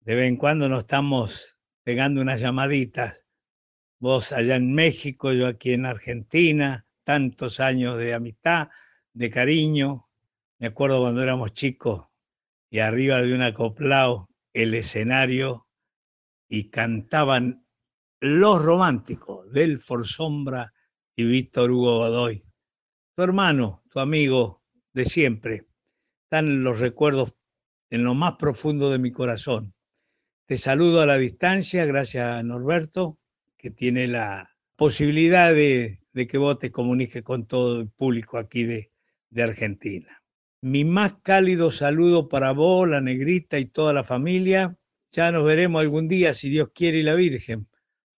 De 0.00 0.16
vez 0.16 0.28
en 0.28 0.36
cuando 0.36 0.68
nos 0.68 0.80
estamos 0.80 1.60
pegando 1.84 2.20
unas 2.20 2.40
llamaditas. 2.40 3.26
Vos 4.00 4.32
allá 4.32 4.56
en 4.56 4.74
México, 4.74 5.32
yo 5.32 5.46
aquí 5.46 5.72
en 5.74 5.86
Argentina, 5.86 6.84
tantos 7.04 7.60
años 7.60 7.98
de 7.98 8.14
amistad, 8.14 8.68
de 9.12 9.30
cariño. 9.30 10.08
Me 10.58 10.68
acuerdo 10.68 11.00
cuando 11.00 11.22
éramos 11.22 11.52
chicos 11.52 12.06
y 12.70 12.78
arriba 12.78 13.22
de 13.22 13.34
un 13.34 13.42
acoplao 13.42 14.28
el 14.52 14.74
escenario 14.74 15.66
y 16.48 16.70
cantaban 16.70 17.66
los 18.20 18.62
románticos, 18.62 19.50
del 19.52 19.80
Sombra 19.80 20.72
y 21.16 21.24
Víctor 21.24 21.70
Hugo 21.70 21.98
Godoy 21.98 22.44
tu 23.14 23.22
hermano, 23.22 23.82
tu 23.90 24.00
amigo 24.00 24.62
de 24.94 25.04
siempre. 25.04 25.66
Están 26.24 26.64
los 26.64 26.80
recuerdos 26.80 27.34
en 27.90 28.04
lo 28.04 28.14
más 28.14 28.36
profundo 28.38 28.90
de 28.90 28.98
mi 28.98 29.12
corazón. 29.12 29.74
Te 30.46 30.56
saludo 30.56 31.02
a 31.02 31.06
la 31.06 31.18
distancia, 31.18 31.84
gracias 31.84 32.38
a 32.38 32.42
Norberto, 32.42 33.18
que 33.58 33.70
tiene 33.70 34.08
la 34.08 34.50
posibilidad 34.76 35.52
de, 35.52 36.01
que 36.14 36.38
vos 36.38 36.58
te 36.58 36.70
comuniques 36.70 37.22
con 37.22 37.46
todo 37.46 37.80
el 37.80 37.88
público 37.88 38.38
aquí 38.38 38.64
de, 38.64 38.92
de 39.30 39.42
Argentina. 39.42 40.22
Mi 40.60 40.84
más 40.84 41.14
cálido 41.22 41.70
saludo 41.70 42.28
para 42.28 42.52
vos, 42.52 42.88
la 42.88 43.00
negrita 43.00 43.58
y 43.58 43.64
toda 43.64 43.92
la 43.92 44.04
familia. 44.04 44.76
Ya 45.10 45.32
nos 45.32 45.44
veremos 45.44 45.80
algún 45.80 46.06
día, 46.06 46.32
si 46.34 46.48
Dios 46.50 46.68
quiere 46.74 46.98
y 46.98 47.02
la 47.02 47.14
Virgen. 47.14 47.68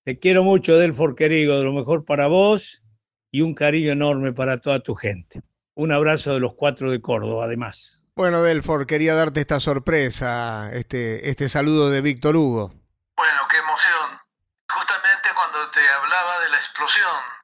Te 0.05 0.19
quiero 0.19 0.45
mucho, 0.45 0.77
Delfor 0.77 1.15
querido, 1.15 1.59
de 1.59 1.65
lo 1.65 1.73
mejor 1.73 2.05
para 2.05 2.27
vos 2.27 2.85
y 3.31 3.41
un 3.41 3.55
cariño 3.55 3.93
enorme 3.93 4.33
para 4.33 4.59
toda 4.59 4.81
tu 4.81 4.95
gente. 4.95 5.41
Un 5.75 5.91
abrazo 5.91 6.35
de 6.35 6.41
los 6.41 6.55
cuatro 6.55 6.91
de 6.91 7.01
Córdoba, 7.01 7.47
además. 7.47 8.05
Bueno, 8.15 8.43
Delfor, 8.43 8.87
quería 8.87 9.15
darte 9.15 9.41
esta 9.41 9.59
sorpresa, 9.59 10.71
este, 10.73 11.31
este 11.31 11.49
saludo 11.49 11.91
de 11.91 12.01
Víctor 12.01 12.37
Hugo. 12.37 12.69
Bueno, 13.17 13.41
qué 13.51 13.57
emoción. 13.57 14.21
Justamente 14.69 15.31
cuando 15.35 15.71
te 15.71 15.81
hablaba 15.81 16.45
de 16.45 16.51
la 16.51 16.57
explosión 16.57 17.44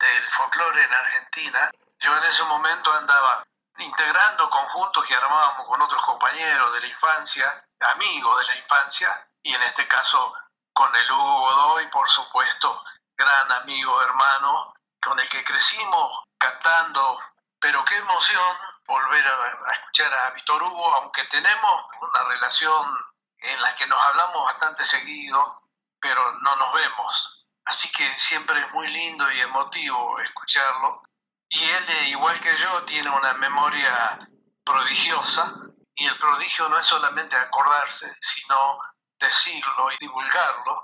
del 0.00 0.30
folclore 0.30 0.82
en 0.82 0.92
Argentina, 0.92 1.70
yo 1.98 2.16
en 2.16 2.24
ese 2.24 2.42
momento 2.44 2.92
andaba 2.92 3.44
integrando 3.78 4.50
conjuntos 4.50 5.04
que 5.04 5.14
armábamos 5.14 5.66
con 5.66 5.80
otros 5.82 6.02
compañeros 6.04 6.72
de 6.72 6.80
la 6.80 6.86
infancia, 6.86 7.64
amigos 7.80 8.40
de 8.40 8.46
la 8.46 8.60
infancia, 8.60 9.28
y 9.42 9.54
en 9.54 9.62
este 9.62 9.86
caso 9.86 10.34
con 10.72 10.94
el 10.94 11.12
Hugo 11.12 11.40
Godoy, 11.40 11.86
por 11.90 12.08
supuesto, 12.10 12.84
gran 13.16 13.52
amigo, 13.52 14.02
hermano, 14.02 14.74
con 15.02 15.18
el 15.18 15.28
que 15.28 15.44
crecimos 15.44 16.24
cantando, 16.38 17.18
pero 17.58 17.84
qué 17.84 17.96
emoción 17.96 18.56
volver 18.86 19.26
a, 19.26 19.72
escuchar 19.74 20.12
a 20.14 20.30
Víctor 20.30 20.62
Hugo, 20.62 20.94
aunque 20.96 21.24
tenemos 21.24 21.84
una 22.00 22.24
relación 22.24 22.98
en 23.38 23.60
la 23.60 23.74
que 23.74 23.86
nos 23.86 24.02
hablamos 24.06 24.44
bastante 24.44 24.84
seguido, 24.84 25.62
pero 26.00 26.32
no 26.40 26.56
nos 26.56 26.72
vemos. 26.72 27.39
Así 27.70 27.88
que 27.92 28.18
siempre 28.18 28.58
es 28.58 28.72
muy 28.72 28.88
lindo 28.88 29.30
y 29.30 29.40
emotivo 29.42 30.18
escucharlo. 30.18 31.02
Y 31.48 31.62
él, 31.62 32.08
igual 32.08 32.40
que 32.40 32.56
yo, 32.56 32.82
tiene 32.82 33.08
una 33.10 33.32
memoria 33.34 34.18
prodigiosa 34.64 35.54
y 35.94 36.04
el 36.04 36.18
prodigio 36.18 36.68
no 36.68 36.80
es 36.80 36.86
solamente 36.86 37.36
acordarse, 37.36 38.12
sino 38.20 38.80
decirlo 39.20 39.92
y 39.92 39.96
divulgarlo, 40.00 40.82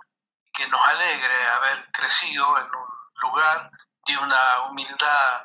que 0.53 0.69
nos 0.69 0.81
alegre 0.87 1.49
haber 1.49 1.91
crecido 1.91 2.57
en 2.59 2.67
un 2.67 2.87
lugar 3.21 3.69
de 4.07 4.19
una 4.19 4.61
humildad 4.69 5.45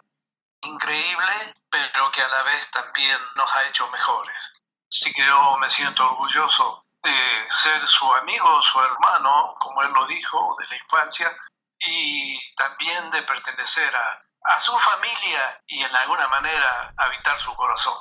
increíble, 0.61 1.55
pero 1.71 2.11
que 2.11 2.21
a 2.21 2.27
la 2.27 2.43
vez 2.43 2.69
también 2.69 3.17
nos 3.33 3.51
ha 3.51 3.63
hecho 3.63 3.89
mejores. 3.89 4.53
Así 4.91 5.11
que 5.11 5.25
yo 5.25 5.57
me 5.59 5.71
siento 5.71 6.05
orgulloso 6.05 6.85
de 7.03 7.49
ser 7.49 7.87
su 7.87 8.13
amigo, 8.13 8.61
su 8.63 8.79
hermano, 8.79 9.55
como 9.59 9.81
él 9.83 9.91
lo 9.93 10.05
dijo, 10.07 10.55
de 10.59 10.67
la 10.67 10.75
infancia, 10.75 11.37
y 11.79 12.39
también 12.55 13.09
de 13.11 13.23
pertenecer 13.23 13.95
a, 13.95 14.21
a 14.43 14.59
su 14.59 14.77
familia 14.77 15.61
y 15.67 15.83
en 15.83 15.95
alguna 15.95 16.27
manera 16.27 16.93
habitar 16.97 17.37
su 17.37 17.53
corazón. 17.55 17.95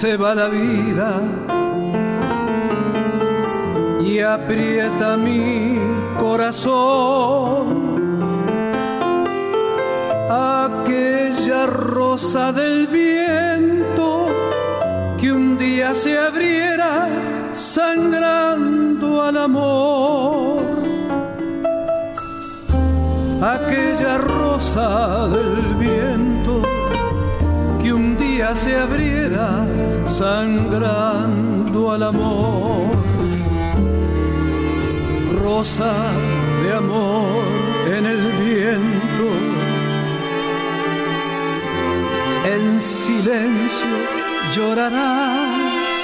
Se 0.00 0.16
va 0.16 0.34
la 0.34 0.48
vida 0.48 1.20
y 4.02 4.18
aprieta 4.20 5.18
mi 5.18 5.78
corazón. 6.18 7.66
Aquella 10.30 11.66
rosa 11.66 12.50
del 12.50 12.86
viento 12.86 14.28
que 15.18 15.30
un 15.34 15.58
día 15.58 15.94
se 15.94 16.18
abriera 16.18 17.06
sangrando 17.52 19.22
al 19.22 19.36
amor. 19.36 20.62
Aquella 23.42 24.16
rosa 24.16 25.28
del 25.28 25.74
viento 25.74 26.29
se 28.48 28.74
abriera 28.74 29.66
sangrando 30.06 31.92
al 31.92 32.02
amor. 32.02 32.90
Rosa 35.42 35.92
de 36.62 36.72
amor 36.72 37.44
en 37.96 38.06
el 38.06 38.22
viento, 38.44 39.26
en 42.54 42.80
silencio 42.80 43.96
llorarás, 44.54 46.00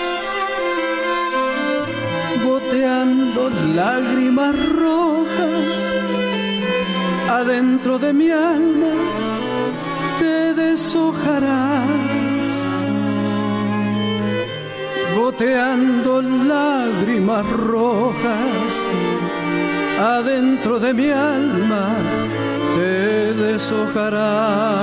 goteando 2.45 3.51
lágrimas 3.75 4.55
rojas. 4.73 5.95
Adentro 7.29 7.99
de 7.99 8.13
mi 8.13 8.31
alma 8.31 8.93
te 10.19 10.55
deshojarás 10.55 11.56
lágrimas 17.37 17.47
rojas 17.53 18.89
adentro 19.99 20.79
de 20.79 20.95
mi 20.95 21.11
alma 21.11 21.97
te 22.75 23.35
deshojarás. 23.35 24.81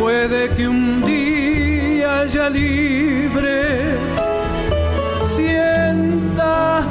Puede 0.00 0.48
que 0.50 0.68
un 0.68 1.02
día 1.02 2.24
ya 2.26 2.48
libre 2.50 3.96
sientas 5.22 6.86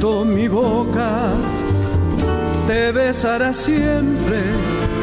mi 0.00 0.48
boca 0.48 1.34
te 2.66 2.90
besará 2.90 3.52
siempre 3.52 4.40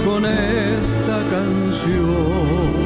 con 0.03 0.25
esta 0.25 1.17
canción. 1.29 2.76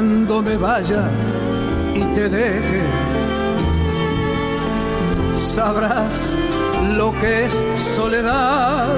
Cuando 0.00 0.42
me 0.42 0.56
vaya 0.56 1.10
y 1.94 2.00
te 2.14 2.30
deje, 2.30 2.80
sabrás 5.36 6.38
lo 6.96 7.12
que 7.20 7.44
es 7.44 7.62
soledad. 7.76 8.96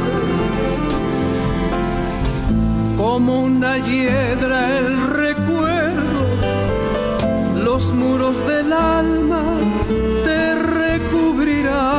Como 2.97 3.43
una 3.43 3.79
hiedra 3.79 4.79
el 4.79 5.09
recuerdo, 5.09 6.23
los 7.65 7.93
muros 7.93 8.37
del 8.47 8.73
alma 8.73 9.43
te 10.23 10.55
recubrirán. 10.55 11.91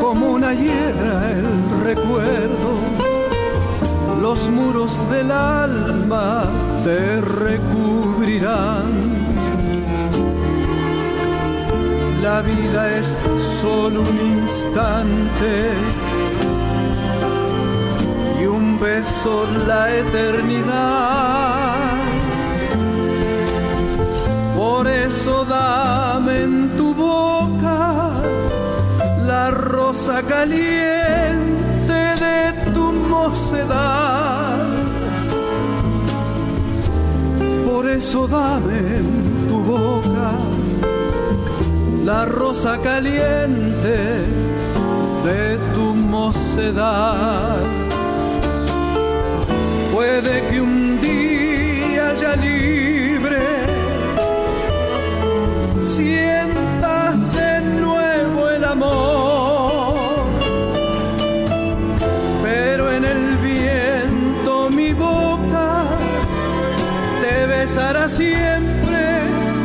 Como 0.00 0.30
una 0.30 0.54
hiedra 0.54 1.28
el 1.32 1.80
recuerdo 1.82 3.11
los 4.22 4.48
muros 4.48 5.00
del 5.10 5.32
alma 5.32 6.44
te 6.84 7.20
recubrirán. 7.20 8.86
La 12.22 12.40
vida 12.40 12.98
es 12.98 13.20
solo 13.60 14.02
un 14.02 14.20
instante 14.38 15.72
y 18.40 18.46
un 18.46 18.78
beso 18.78 19.44
la 19.66 19.92
eternidad. 19.92 21.74
Por 24.56 24.86
eso 24.86 25.44
dame 25.44 26.42
en 26.42 26.70
tu 26.76 26.94
boca 26.94 28.12
la 29.26 29.50
rosa 29.50 30.22
caliente 30.22 31.71
por 37.66 37.88
eso 37.88 38.26
dame 38.26 38.78
en 38.98 39.48
tu 39.48 39.58
boca 39.60 40.30
la 42.04 42.24
rosa 42.24 42.78
caliente 42.78 43.96
de 45.24 45.58
tu 45.74 45.94
mocedad. 45.94 47.56
Puede 49.92 50.46
que 50.48 50.60
un 50.60 51.00
día 51.00 52.14
ya 52.14 52.34
libre 52.36 53.46
sientas 55.76 57.14
de 57.34 57.60
nuevo 57.80 58.48
el 58.48 58.64
amor, 58.64 59.11
siempre 68.08 69.20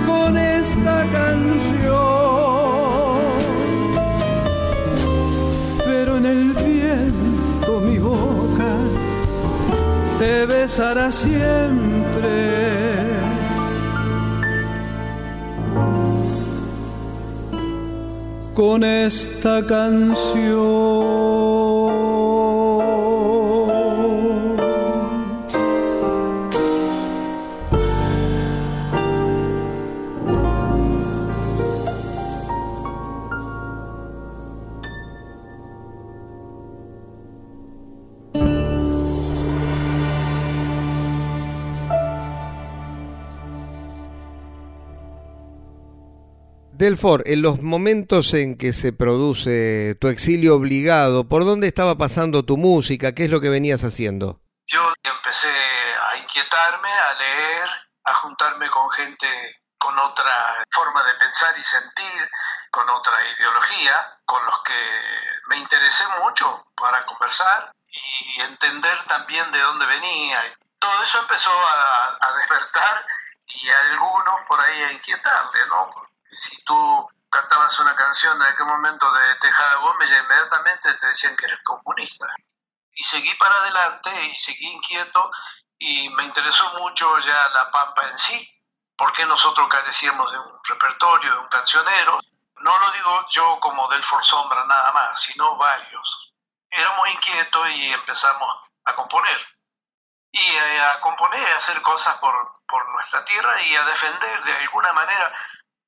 con 0.05 0.37
esta 0.37 1.05
canción. 1.11 1.87
Pero 5.85 6.17
en 6.17 6.25
el 6.25 6.53
viento 6.53 7.81
mi 7.81 7.97
boca 7.99 8.75
te 10.19 10.45
besará 10.45 11.11
siempre. 11.11 12.35
Con 18.53 18.83
esta 18.83 19.65
canción. 19.65 20.86
Delfor, 46.77 47.23
en 47.25 47.41
los 47.41 47.59
momentos 47.59 48.35
en 48.35 48.55
que 48.55 48.71
se 48.71 48.93
produce 48.93 49.95
tu 49.99 50.09
exilio 50.09 50.55
obligado, 50.55 51.27
¿por 51.27 51.43
dónde 51.43 51.65
estaba 51.65 51.97
pasando 51.97 52.45
tu 52.45 52.55
música? 52.55 53.13
¿Qué 53.13 53.25
es 53.25 53.31
lo 53.31 53.41
que 53.41 53.49
venías 53.49 53.83
haciendo? 53.83 54.41
Yo 54.67 54.93
empecé 55.01 55.49
a 55.49 56.17
inquietarme, 56.17 56.89
a 56.89 57.13
leer, 57.13 57.69
a 58.03 58.13
juntarme 58.13 58.69
con 58.69 58.87
gente 58.91 59.27
con 59.79 59.97
otra 59.97 60.63
forma 60.69 61.03
de 61.03 61.15
pensar 61.15 61.57
y 61.57 61.63
sentir, 61.63 62.29
con 62.69 62.87
otra 62.91 63.13
ideología, 63.35 64.19
con 64.25 64.45
los 64.45 64.61
que 64.61 64.73
me 65.49 65.57
interesé 65.57 66.03
mucho 66.21 66.63
para 66.75 67.03
conversar 67.07 67.71
y 67.87 68.41
entender 68.41 69.03
también 69.07 69.51
de 69.51 69.59
dónde 69.59 69.85
venía. 69.87 70.43
Todo 70.77 71.03
eso 71.03 71.21
empezó 71.21 71.49
a, 71.49 72.17
a 72.21 72.33
despertar 72.37 73.03
y 73.47 73.67
a 73.67 73.79
algunos 73.79 74.35
por 74.47 74.61
ahí 74.61 74.83
a 74.83 74.91
inquietarle, 74.91 75.65
¿no? 75.69 76.07
Si 76.31 76.63
tú 76.63 77.09
cantabas 77.29 77.79
una 77.79 77.95
canción 77.95 78.35
en 78.35 78.47
aquel 78.47 78.65
momento 78.65 79.11
de 79.11 79.35
Tejada 79.35 79.75
Gómez, 79.77 80.09
ya 80.09 80.19
inmediatamente 80.19 80.93
te 80.93 81.07
decían 81.07 81.35
que 81.35 81.45
eres 81.45 81.59
comunista. 81.63 82.25
Y 82.91 83.03
seguí 83.03 83.33
para 83.35 83.55
adelante 83.55 84.25
y 84.25 84.37
seguí 84.37 84.67
inquieto 84.67 85.31
y 85.79 86.09
me 86.09 86.23
interesó 86.23 86.71
mucho 86.79 87.19
ya 87.19 87.49
la 87.49 87.69
pampa 87.69 88.07
en 88.07 88.17
sí, 88.17 88.49
porque 88.97 89.25
nosotros 89.25 89.67
carecíamos 89.69 90.31
de 90.31 90.39
un 90.39 90.59
repertorio, 90.63 91.31
de 91.31 91.39
un 91.39 91.47
cancionero. 91.49 92.19
No 92.61 92.79
lo 92.79 92.89
digo 92.91 93.25
yo 93.29 93.59
como 93.59 93.87
del 93.89 94.03
Sombra 94.03 94.65
nada 94.65 94.91
más, 94.93 95.21
sino 95.21 95.55
varios. 95.57 96.33
Éramos 96.69 97.07
inquietos 97.09 97.69
y 97.69 97.93
empezamos 97.93 98.49
a 98.85 98.93
componer. 98.93 99.37
Y 100.31 100.57
a 100.57 100.99
componer, 101.01 101.53
a 101.53 101.57
hacer 101.57 101.81
cosas 101.81 102.17
por, 102.17 102.61
por 102.67 102.87
nuestra 102.93 103.23
tierra 103.23 103.61
y 103.61 103.75
a 103.75 103.83
defender 103.83 104.43
de 104.43 104.53
alguna 104.53 104.93
manera 104.93 105.33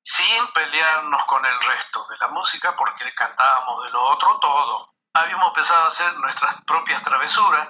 sin 0.10 0.48
pelearnos 0.54 1.24
con 1.26 1.46
el 1.46 1.62
resto 1.62 2.04
de 2.08 2.18
la 2.18 2.30
música 2.30 2.76
porque 2.76 3.14
cantábamos 3.14 3.84
de 3.84 3.92
lo 3.92 4.02
otro 4.06 4.40
todo. 4.40 4.96
Habíamos 5.14 5.50
empezado 5.50 5.84
a 5.84 5.88
hacer 5.88 6.18
nuestras 6.18 6.64
propias 6.66 7.04
travesuras 7.04 7.70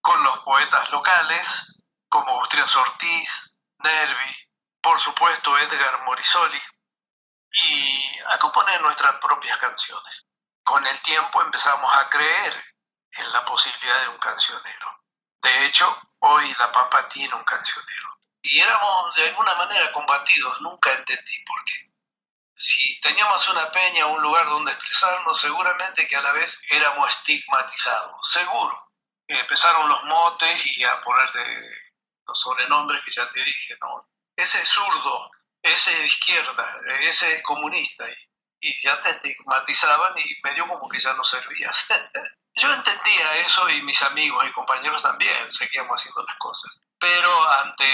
con 0.00 0.22
los 0.22 0.38
poetas 0.40 0.88
locales 0.90 1.74
como 2.08 2.30
Agustín 2.30 2.62
Ortiz, 2.76 3.54
Nervi, 3.78 4.36
por 4.80 5.00
supuesto 5.00 5.58
Edgar 5.58 6.02
Morisoli, 6.04 6.62
y 7.64 8.18
a 8.32 8.38
componer 8.38 8.80
nuestras 8.82 9.16
propias 9.16 9.58
canciones. 9.58 10.26
Con 10.62 10.86
el 10.86 11.00
tiempo 11.00 11.42
empezamos 11.42 11.92
a 11.96 12.08
creer 12.08 12.64
en 13.12 13.32
la 13.32 13.44
posibilidad 13.44 14.00
de 14.02 14.08
un 14.10 14.18
cancionero. 14.18 15.02
De 15.42 15.66
hecho, 15.66 16.00
hoy 16.20 16.54
La 16.56 16.70
Pampa 16.70 17.08
tiene 17.08 17.34
un 17.34 17.44
cancionero 17.44 18.19
y 18.42 18.60
éramos 18.60 19.14
de 19.16 19.28
alguna 19.28 19.54
manera 19.54 19.90
combatidos, 19.92 20.60
nunca 20.60 20.92
entendí 20.92 21.44
por 21.44 21.64
qué. 21.64 21.90
Si 22.56 23.00
teníamos 23.00 23.48
una 23.48 23.70
peña, 23.70 24.06
un 24.06 24.22
lugar 24.22 24.46
donde 24.46 24.72
expresarnos, 24.72 25.40
seguramente 25.40 26.06
que 26.06 26.16
a 26.16 26.22
la 26.22 26.32
vez 26.32 26.60
éramos 26.70 27.10
estigmatizados, 27.10 28.30
seguro. 28.30 28.76
Empezaron 29.26 29.88
los 29.88 30.04
motes 30.04 30.66
y 30.76 30.84
a 30.84 31.00
poner 31.02 31.30
de 31.30 31.70
los 32.26 32.40
sobrenombres 32.40 33.02
que 33.04 33.10
ya 33.10 33.30
te 33.30 33.42
dije, 33.42 33.76
¿no? 33.80 34.08
Ese 34.36 34.60
es 34.62 34.68
zurdo, 34.68 35.30
ese 35.62 35.92
es 35.92 35.98
de 35.98 36.06
izquierda, 36.06 36.80
ese 37.00 37.36
es 37.36 37.42
comunista, 37.42 38.04
y, 38.08 38.68
y 38.68 38.82
ya 38.82 39.00
te 39.02 39.10
estigmatizaban 39.10 40.18
y 40.18 40.36
medio 40.42 40.66
como 40.68 40.88
que 40.88 40.98
ya 40.98 41.12
no 41.14 41.24
servías. 41.24 41.86
Yo 42.54 42.72
entendía 42.72 43.36
eso 43.36 43.68
y 43.70 43.82
mis 43.82 44.02
amigos 44.02 44.44
y 44.46 44.52
compañeros 44.52 45.02
también 45.02 45.50
seguíamos 45.52 46.00
haciendo 46.00 46.22
las 46.24 46.36
cosas 46.36 46.80
pero 47.00 47.50
ante 47.62 47.86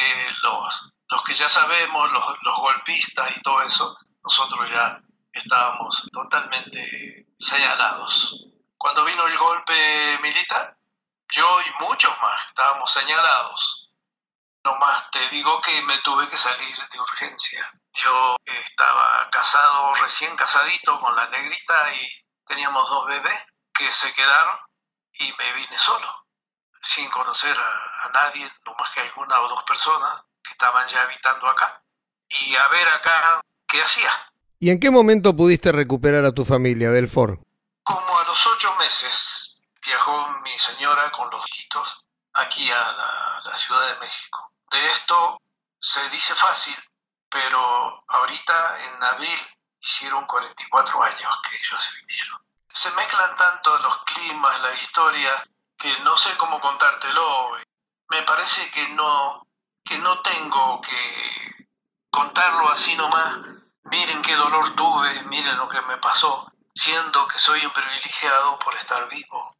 los, 0.42 0.92
que 1.24 1.34
ya 1.34 1.48
sabemos, 1.48 2.10
los, 2.12 2.24
los 2.42 2.56
golpistas 2.58 3.36
y 3.36 3.40
todo 3.42 3.62
eso, 3.62 3.96
nosotros 4.22 4.68
ya 4.70 5.00
estábamos 5.32 6.08
totalmente 6.12 7.26
señalados. 7.38 8.48
Cuando 8.76 9.04
vino 9.04 9.26
el 9.26 9.38
golpe 9.38 10.18
militar, 10.20 10.76
yo 11.28 11.60
y 11.60 11.84
muchos 11.84 12.12
más 12.20 12.46
estábamos 12.48 12.92
señalados. 12.92 13.92
Nomás 14.64 15.10
te 15.10 15.28
digo 15.28 15.60
que 15.60 15.82
me 15.82 15.98
tuve 15.98 16.28
que 16.28 16.36
salir 16.36 16.76
de 16.90 17.00
urgencia. 17.00 17.72
Yo 17.92 18.36
estaba 18.44 19.30
casado, 19.30 19.94
recién 19.94 20.36
casadito 20.36 20.98
con 20.98 21.14
la 21.14 21.28
negrita 21.28 21.94
y 21.94 22.24
teníamos 22.46 22.88
dos 22.88 23.06
bebés 23.06 23.38
que 23.72 23.90
se 23.92 24.12
quedaron 24.12 24.58
y 25.12 25.32
me 25.32 25.52
vine 25.52 25.78
solo, 25.78 26.25
sin 26.80 27.08
conocer 27.10 27.56
a, 27.56 28.10
nadie, 28.12 28.50
no 28.64 28.74
más 28.78 28.90
que 28.90 29.00
alguna 29.00 29.40
o 29.40 29.48
dos 29.48 29.62
personas 29.64 30.22
que 30.42 30.52
estaban 30.52 30.86
ya 30.88 31.02
habitando 31.02 31.46
acá. 31.48 31.82
Y 32.28 32.54
a 32.56 32.68
ver 32.68 32.88
acá 32.88 33.40
qué 33.66 33.82
hacía. 33.82 34.10
¿Y 34.58 34.70
en 34.70 34.80
qué 34.80 34.90
momento 34.90 35.36
pudiste 35.36 35.72
recuperar 35.72 36.24
a 36.24 36.32
tu 36.32 36.44
familia, 36.44 36.90
del 36.90 37.08
Ford? 37.08 37.38
Como 37.82 38.18
a 38.18 38.24
los 38.24 38.46
ocho 38.46 38.74
meses 38.76 39.66
viajó 39.84 40.28
mi 40.42 40.58
señora 40.58 41.10
con 41.12 41.30
los 41.30 41.44
hijitos 41.50 42.04
aquí 42.32 42.70
a 42.70 42.92
la, 42.92 43.42
la 43.44 43.58
Ciudad 43.58 43.86
de 43.94 44.00
México. 44.00 44.52
De 44.70 44.90
esto 44.92 45.40
se 45.78 46.08
dice 46.10 46.34
fácil, 46.34 46.76
pero 47.28 48.04
ahorita 48.08 48.78
en 48.82 49.02
abril 49.02 49.38
hicieron 49.80 50.26
44 50.26 51.02
años 51.02 51.32
que 51.48 51.56
ellos 51.56 51.84
se 51.84 52.06
vinieron. 52.06 52.40
Se 52.72 52.90
mezclan 52.92 53.36
tanto 53.36 53.78
los 53.78 54.04
climas, 54.04 54.60
la 54.60 54.74
historia, 54.74 55.46
que 55.76 55.98
no 56.00 56.16
sé 56.16 56.36
cómo 56.36 56.60
contártelo. 56.60 57.56
Me 58.08 58.22
parece 58.22 58.70
que 58.70 58.88
no, 58.90 59.46
que 59.84 59.98
no 59.98 60.20
tengo 60.20 60.80
que 60.80 61.68
contarlo 62.10 62.70
así 62.70 62.94
nomás. 62.96 63.38
Miren 63.84 64.22
qué 64.22 64.34
dolor 64.34 64.74
tuve, 64.74 65.22
miren 65.24 65.56
lo 65.56 65.68
que 65.68 65.80
me 65.82 65.96
pasó, 65.98 66.50
siendo 66.74 67.28
que 67.28 67.38
soy 67.38 67.64
un 67.64 67.72
privilegiado 67.72 68.58
por 68.58 68.74
estar 68.74 69.08
vivo 69.08 69.56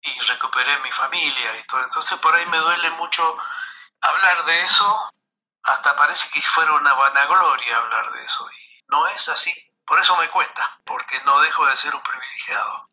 y 0.00 0.20
recuperé 0.20 0.78
mi 0.78 0.92
familia 0.92 1.58
y 1.58 1.66
todo. 1.66 1.82
Entonces 1.82 2.18
por 2.20 2.34
ahí 2.34 2.46
me 2.46 2.58
duele 2.58 2.90
mucho 2.90 3.36
hablar 4.00 4.44
de 4.44 4.60
eso, 4.62 5.12
hasta 5.64 5.96
parece 5.96 6.28
que 6.30 6.40
fuera 6.42 6.74
una 6.74 6.92
vanagloria 6.92 7.78
hablar 7.78 8.12
de 8.12 8.24
eso. 8.24 8.48
Y 8.52 8.84
no 8.88 9.06
es 9.08 9.28
así. 9.28 9.52
Por 9.84 9.98
eso 9.98 10.16
me 10.16 10.30
cuesta, 10.30 10.80
porque 10.84 11.20
no 11.24 11.40
dejo 11.40 11.66
de 11.66 11.76
ser 11.76 11.94
un 11.94 12.02
privilegiado. 12.02 12.88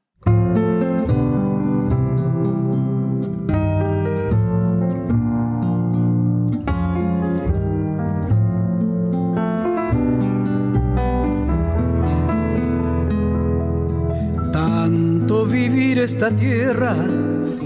Esta 15.99 16.35
tierra, 16.35 16.95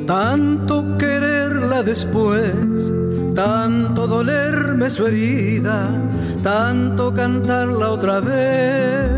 tanto 0.06 0.98
quererla 0.98 1.84
después 1.84 2.94
tanto 3.36 4.08
dolerme 4.08 4.90
su 4.90 5.06
herida, 5.06 5.92
tanto 6.42 7.14
cantarla 7.14 7.92
otra 7.92 8.22
vez. 8.22 9.12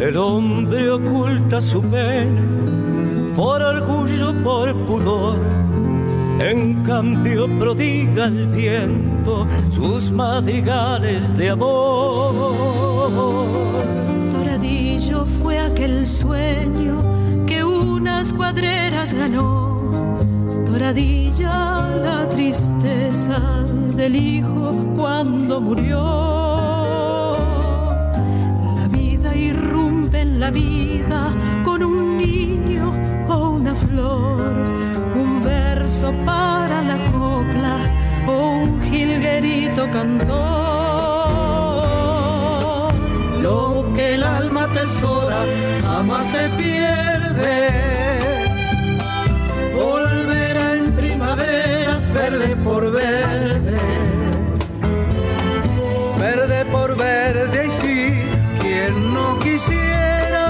El 0.00 0.16
hombre 0.16 0.90
oculta 0.90 1.60
su 1.60 1.82
pena 1.82 2.40
por 3.34 3.60
orgullo, 3.60 4.32
por 4.44 4.72
pudor. 4.86 5.38
En 6.38 6.82
cambio 6.84 7.46
prodiga 7.58 8.26
el 8.26 8.46
viento 8.48 9.46
sus 9.70 10.10
madrigales 10.10 11.36
de 11.36 11.50
amor. 11.50 12.54
Doradillo 15.04 15.26
fue 15.42 15.58
aquel 15.58 16.06
sueño 16.06 17.02
que 17.46 17.62
unas 17.62 18.32
cuadreras 18.32 19.12
ganó 19.12 20.16
Doradilla 20.66 21.94
la 21.96 22.28
tristeza 22.30 23.38
del 23.96 24.16
hijo 24.16 24.72
cuando 24.96 25.60
murió. 25.60 26.00
La 28.76 28.88
vida 28.88 29.36
irrumpe 29.36 30.22
en 30.22 30.40
la 30.40 30.50
vida 30.50 31.34
con 31.64 31.82
un 31.82 32.16
niño 32.16 32.94
o 33.28 33.50
una 33.50 33.74
flor, 33.74 34.54
un 35.16 35.44
verso 35.44 36.14
para 36.24 36.80
la 36.82 36.96
copla 37.12 37.76
o 38.26 38.62
un 38.62 38.80
jilguerito 38.80 39.90
cantor. 39.90 40.63
Lo 43.44 43.84
que 43.94 44.14
el 44.14 44.22
alma 44.22 44.64
tesora 44.72 45.44
jamás 45.82 46.26
se 46.32 46.48
pierde 46.56 47.84
verde 52.14 52.56
por 52.56 52.92
verde, 52.92 53.76
verde 56.18 56.64
por 56.66 56.96
verde 56.96 57.66
y 57.66 57.70
sí, 57.70 58.22
quien 58.60 59.12
no 59.12 59.38
quisiera 59.40 60.46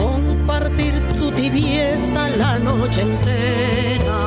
compartir 0.00 1.08
tu 1.18 1.32
tibieza 1.32 2.28
la 2.28 2.58
noche 2.58 3.00
entera. 3.02 4.25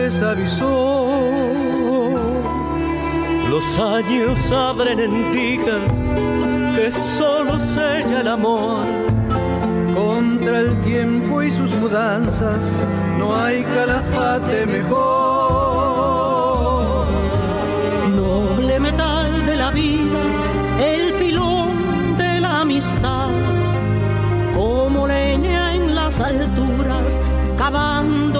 Les 0.00 0.22
avisó? 0.22 0.70
Los 3.50 3.78
años 3.78 4.52
abren 4.52 4.98
endijas 5.00 5.90
que 6.74 6.90
solo 6.90 7.60
sella 7.60 8.20
el 8.20 8.28
amor. 8.28 8.86
Contra 9.94 10.60
el 10.60 10.80
tiempo 10.80 11.42
y 11.42 11.50
sus 11.50 11.72
mudanzas 11.74 12.74
no 13.18 13.36
hay 13.36 13.62
calafate 13.74 14.66
mejor. 14.66 15.00
Noble 18.16 18.80
metal 18.80 19.46
de 19.46 19.56
la 19.56 19.70
vida 19.70 20.20
el 20.94 21.12
filón 21.20 22.16
de 22.16 22.40
la 22.40 22.60
amistad, 22.60 23.30
como 24.54 25.06
leña 25.06 25.74
en 25.74 25.94
las 25.94 26.20
alturas, 26.20 27.20
cavando 27.58 28.39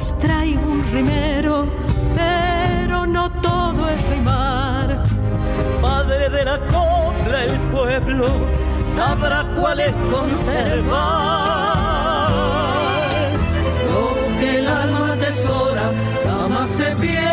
coplas 0.00 0.18
traigo 0.18 0.66
un 0.66 0.82
rimero, 0.92 1.66
pero 2.14 3.06
no 3.06 3.30
todo 3.40 3.88
es 3.88 4.08
rimar. 4.08 5.02
Padre 5.82 6.28
de 6.30 6.44
la 6.44 6.58
copla, 6.66 7.44
el 7.44 7.58
pueblo 7.70 8.26
sabrá 8.94 9.46
cuál 9.56 9.80
es 9.80 9.94
conservar. 10.10 10.90
Lo 13.90 14.38
que 14.38 14.58
el 14.58 14.68
alma 14.68 15.16
tesora 15.18 15.92
jamás 16.24 16.70
se 16.70 16.96
pierde 16.96 17.29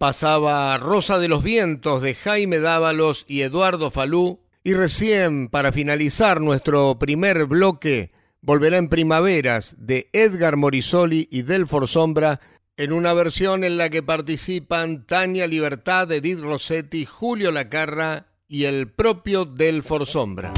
pasaba 0.00 0.78
Rosa 0.78 1.18
de 1.18 1.28
los 1.28 1.42
Vientos 1.42 2.00
de 2.00 2.14
Jaime 2.14 2.58
Dávalos 2.58 3.26
y 3.28 3.42
Eduardo 3.42 3.90
Falú. 3.90 4.40
Y 4.64 4.72
recién, 4.72 5.48
para 5.48 5.72
finalizar 5.72 6.40
nuestro 6.40 6.98
primer 6.98 7.44
bloque, 7.44 8.10
volverá 8.40 8.78
en 8.78 8.88
Primaveras 8.88 9.76
de 9.76 10.08
Edgar 10.14 10.56
Morisoli 10.56 11.28
y 11.30 11.42
Delfor 11.42 11.86
Sombra 11.86 12.40
en 12.78 12.94
una 12.94 13.12
versión 13.12 13.62
en 13.62 13.76
la 13.76 13.90
que 13.90 14.02
participan 14.02 15.04
Tania 15.04 15.46
Libertad, 15.46 16.10
Edith 16.10 16.40
Rossetti, 16.40 17.04
Julio 17.04 17.52
Lacarra 17.52 18.28
y 18.48 18.64
el 18.64 18.90
propio 18.90 19.44
Delfor 19.44 20.06
Sombra. 20.06 20.54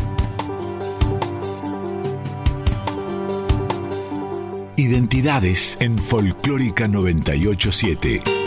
Identidades 4.76 5.76
en 5.81 5.98
Folclórica 5.98 6.87
987. 6.87 8.41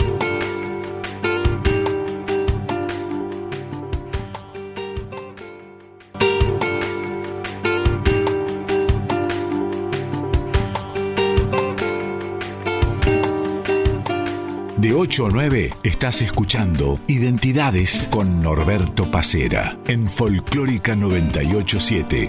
De 14.86 14.94
8 14.94 15.26
a 15.26 15.30
9 15.30 15.70
estás 15.82 16.22
escuchando 16.22 17.00
Identidades 17.08 18.06
con 18.08 18.40
Norberto 18.40 19.10
Pacera 19.10 19.76
en 19.88 20.08
Folclórica 20.08 20.94
987. 20.94 22.28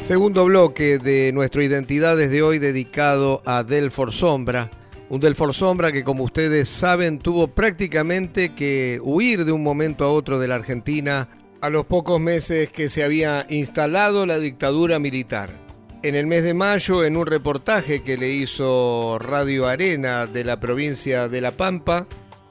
Segundo 0.00 0.44
bloque 0.46 0.98
de 0.98 1.30
nuestro 1.32 1.62
Identidades 1.62 2.28
de 2.28 2.42
hoy 2.42 2.58
dedicado 2.58 3.40
a 3.46 3.62
Delfor 3.62 4.10
Sombra. 4.10 4.68
Un 5.10 5.20
Delfor 5.20 5.54
Sombra 5.54 5.92
que 5.92 6.02
como 6.02 6.24
ustedes 6.24 6.68
saben 6.68 7.20
tuvo 7.20 7.46
prácticamente 7.46 8.52
que 8.56 8.98
huir 9.00 9.44
de 9.44 9.52
un 9.52 9.62
momento 9.62 10.04
a 10.04 10.10
otro 10.10 10.40
de 10.40 10.48
la 10.48 10.56
Argentina 10.56 11.28
a 11.60 11.70
los 11.70 11.86
pocos 11.86 12.20
meses 12.20 12.68
que 12.72 12.88
se 12.88 13.04
había 13.04 13.46
instalado 13.48 14.26
la 14.26 14.40
dictadura 14.40 14.98
militar. 14.98 15.69
En 16.02 16.14
el 16.14 16.26
mes 16.26 16.42
de 16.42 16.54
mayo, 16.54 17.04
en 17.04 17.18
un 17.18 17.26
reportaje 17.26 18.02
que 18.02 18.16
le 18.16 18.30
hizo 18.30 19.18
Radio 19.18 19.68
Arena 19.68 20.26
de 20.26 20.44
la 20.44 20.58
provincia 20.58 21.28
de 21.28 21.42
La 21.42 21.58
Pampa, 21.58 22.06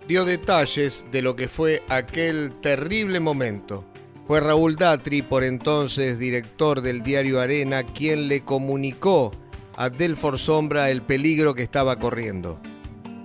dio 0.07 0.23
detalles 0.23 1.03
de 1.11 1.23
lo 1.23 1.35
que 1.35 1.47
fue 1.47 1.81
aquel 1.89 2.53
terrible 2.61 3.19
momento. 3.19 3.85
Fue 4.27 4.39
Raúl 4.39 4.75
Datri, 4.75 5.23
por 5.23 5.43
entonces 5.43 6.19
director 6.19 6.81
del 6.81 7.01
diario 7.01 7.41
Arena, 7.41 7.81
quien 7.81 8.27
le 8.27 8.41
comunicó 8.41 9.31
a 9.77 9.89
Delfor 9.89 10.37
Sombra 10.37 10.91
el 10.91 11.01
peligro 11.01 11.55
que 11.55 11.63
estaba 11.63 11.97
corriendo. 11.97 12.59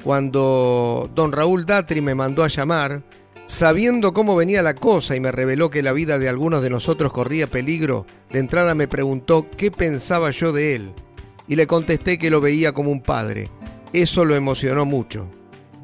Cuando 0.03 1.11
don 1.15 1.33
Raúl 1.33 1.67
Datri 1.67 2.01
me 2.01 2.15
mandó 2.15 2.45
a 2.45 2.49
llamar, 2.49 3.03
Sabiendo 3.47 4.15
cómo 4.15 4.37
venía 4.37 4.63
la 4.63 4.75
cosa 4.75 5.15
y 5.17 5.21
me 5.21 5.31
reveló 5.31 5.71
que 5.71 5.83
la 5.83 5.93
vida 5.93 6.19
de 6.19 6.29
algunos 6.29 6.63
de 6.63 6.71
nosotros 6.71 7.13
corría 7.13 7.47
peligro, 7.47 8.07
de 8.31 8.39
entrada 8.39 8.75
me 8.75 8.89
preguntó 8.89 9.47
qué 9.57 9.71
pensaba 9.71 10.31
yo 10.31 10.53
de 10.53 10.75
él, 10.75 10.93
y 11.47 11.57
le 11.57 11.67
contesté 11.67 12.19
que 12.19 12.31
lo 12.31 12.41
veía 12.41 12.73
como 12.73 12.91
un 12.91 13.03
padre. 13.03 13.51
Eso 13.93 14.25
lo 14.25 14.35
emocionó 14.35 14.87
mucho. 14.87 15.29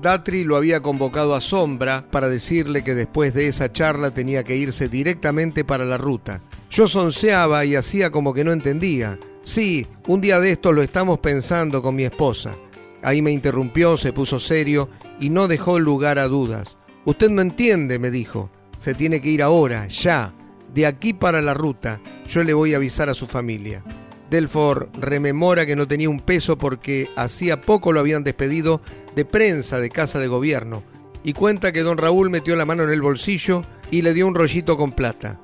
Datri 0.00 0.44
lo 0.44 0.56
había 0.56 0.80
convocado 0.80 1.34
a 1.34 1.42
Sombra 1.42 2.06
para 2.10 2.28
decirle 2.28 2.82
que 2.82 2.94
después 2.94 3.34
de 3.34 3.48
esa 3.48 3.70
charla 3.70 4.10
tenía 4.10 4.42
que 4.42 4.56
irse 4.56 4.88
directamente 4.88 5.62
para 5.62 5.84
la 5.84 5.98
ruta. 5.98 6.40
Yo 6.70 6.88
sonceaba 6.88 7.64
y 7.66 7.76
hacía 7.76 8.10
como 8.10 8.32
que 8.32 8.42
no 8.42 8.52
entendía. 8.52 9.18
Sí, 9.42 9.86
un 10.06 10.22
día 10.22 10.40
de 10.40 10.52
esto 10.52 10.72
lo 10.72 10.82
estamos 10.82 11.18
pensando 11.18 11.82
con 11.82 11.94
mi 11.94 12.04
esposa. 12.04 12.54
Ahí 13.02 13.20
me 13.20 13.32
interrumpió, 13.32 13.96
se 13.96 14.12
puso 14.12 14.40
serio 14.40 14.88
y 15.20 15.28
no 15.28 15.48
dejó 15.48 15.78
lugar 15.78 16.18
a 16.18 16.28
dudas. 16.28 16.78
Usted 17.04 17.30
no 17.30 17.42
entiende, 17.42 17.98
me 17.98 18.10
dijo. 18.10 18.50
Se 18.80 18.94
tiene 18.94 19.20
que 19.20 19.30
ir 19.30 19.42
ahora, 19.42 19.86
ya. 19.88 20.32
De 20.74 20.86
aquí 20.86 21.12
para 21.12 21.42
la 21.42 21.54
ruta. 21.54 22.00
Yo 22.28 22.44
le 22.44 22.54
voy 22.54 22.74
a 22.74 22.76
avisar 22.76 23.08
a 23.08 23.14
su 23.14 23.26
familia. 23.26 23.82
Delfor 24.30 24.90
rememora 24.98 25.66
que 25.66 25.74
no 25.74 25.88
tenía 25.88 26.08
un 26.08 26.20
peso 26.20 26.56
porque 26.56 27.08
hacía 27.16 27.62
poco 27.62 27.92
lo 27.92 28.00
habían 28.00 28.22
despedido 28.22 28.80
de 29.16 29.24
prensa 29.24 29.80
de 29.80 29.90
casa 29.90 30.20
de 30.20 30.28
gobierno 30.28 30.84
y 31.22 31.32
cuenta 31.32 31.72
que 31.72 31.82
don 31.82 31.98
Raúl 31.98 32.30
metió 32.30 32.56
la 32.56 32.64
mano 32.64 32.84
en 32.84 32.90
el 32.90 33.02
bolsillo 33.02 33.62
y 33.90 34.02
le 34.02 34.14
dio 34.14 34.26
un 34.26 34.34
rollito 34.34 34.76
con 34.76 34.92
plata. 34.92 35.40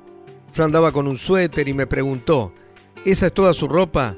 Yo 0.55 0.63
andaba 0.63 0.91
con 0.91 1.07
un 1.07 1.17
suéter 1.17 1.67
y 1.67 1.73
me 1.73 1.85
preguntó, 1.85 2.53
¿esa 3.05 3.27
es 3.27 3.33
toda 3.33 3.53
su 3.53 3.67
ropa? 3.67 4.15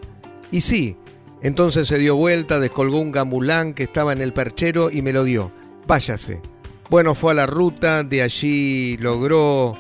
Y 0.52 0.62
sí, 0.62 0.95
entonces 1.41 1.88
se 1.88 1.97
dio 1.97 2.15
vuelta, 2.15 2.60
descolgó 2.60 2.99
un 2.99 3.12
gamulán 3.12 3.73
que 3.73 3.84
estaba 3.84 4.13
en 4.13 4.21
el 4.21 4.34
perchero 4.34 4.89
y 4.91 5.02
me 5.02 5.13
lo 5.13 5.23
dio. 5.23 5.52
Váyase. 5.88 6.41
Bueno, 6.89 7.13
fue 7.13 7.34
a 7.34 7.36
la 7.36 7.45
ruta, 7.45 8.04
de 8.04 8.23
allí 8.23 8.97
logró 8.97 9.78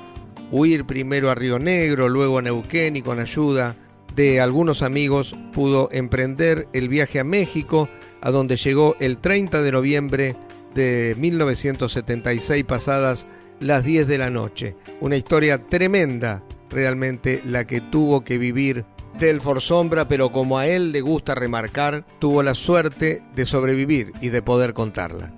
huir 0.51 0.85
primero 0.85 1.31
a 1.31 1.35
Río 1.35 1.57
Negro, 1.57 2.07
luego 2.07 2.37
a 2.37 2.41
Neuquén 2.43 2.95
y 2.95 3.01
con 3.01 3.19
ayuda 3.19 3.75
de 4.15 4.39
algunos 4.41 4.83
amigos 4.83 5.35
pudo 5.53 5.89
emprender 5.91 6.67
el 6.71 6.87
viaje 6.87 7.19
a 7.19 7.23
México, 7.23 7.89
a 8.21 8.29
donde 8.29 8.57
llegó 8.57 8.95
el 8.99 9.17
30 9.17 9.63
de 9.63 9.71
noviembre 9.71 10.35
de 10.75 11.15
1976 11.17 12.63
pasadas 12.65 13.25
las 13.59 13.83
10 13.83 14.07
de 14.07 14.17
la 14.19 14.29
noche. 14.29 14.75
Una 15.01 15.15
historia 15.15 15.57
tremenda 15.57 16.43
realmente 16.69 17.41
la 17.43 17.65
que 17.65 17.81
tuvo 17.81 18.23
que 18.23 18.37
vivir 18.37 18.85
Delfor 19.19 19.61
Sombra, 19.61 20.07
pero 20.07 20.31
como 20.31 20.59
a 20.59 20.67
él 20.67 20.91
le 20.91 21.01
gusta 21.01 21.33
remarcar, 21.33 22.05
tuvo 22.19 22.43
la 22.43 22.53
suerte 22.53 23.23
de 23.35 23.45
sobrevivir 23.47 24.13
y 24.21 24.29
de 24.29 24.41
poder 24.43 24.73
contarla. 24.73 25.33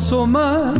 Asoma 0.00 0.72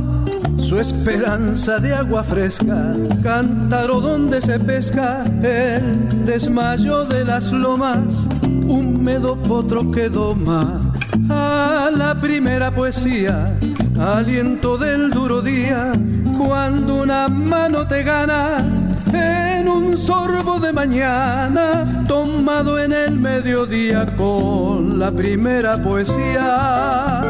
su 0.57 0.79
esperanza 0.79 1.79
de 1.79 1.93
agua 1.93 2.25
fresca, 2.25 2.95
cántaro 3.23 4.01
donde 4.01 4.41
se 4.41 4.59
pesca 4.59 5.27
el 5.43 6.25
desmayo 6.25 7.05
de 7.05 7.27
las 7.27 7.53
lomas, 7.53 8.27
húmedo 8.66 9.37
potro 9.37 9.91
que 9.91 10.09
doma 10.09 10.81
a 11.29 11.91
la 11.95 12.14
primera 12.14 12.71
poesía, 12.71 13.55
aliento 13.99 14.79
del 14.79 15.11
duro 15.11 15.43
día, 15.43 15.93
cuando 16.39 17.03
una 17.03 17.29
mano 17.29 17.87
te 17.87 18.03
gana 18.03 18.66
en 19.12 19.68
un 19.68 19.99
sorbo 19.99 20.59
de 20.59 20.73
mañana, 20.73 22.07
tomado 22.09 22.79
en 22.79 22.93
el 22.95 23.18
mediodía 23.18 24.07
con 24.16 24.99
la 24.99 25.11
primera 25.11 25.77
poesía. 25.77 27.21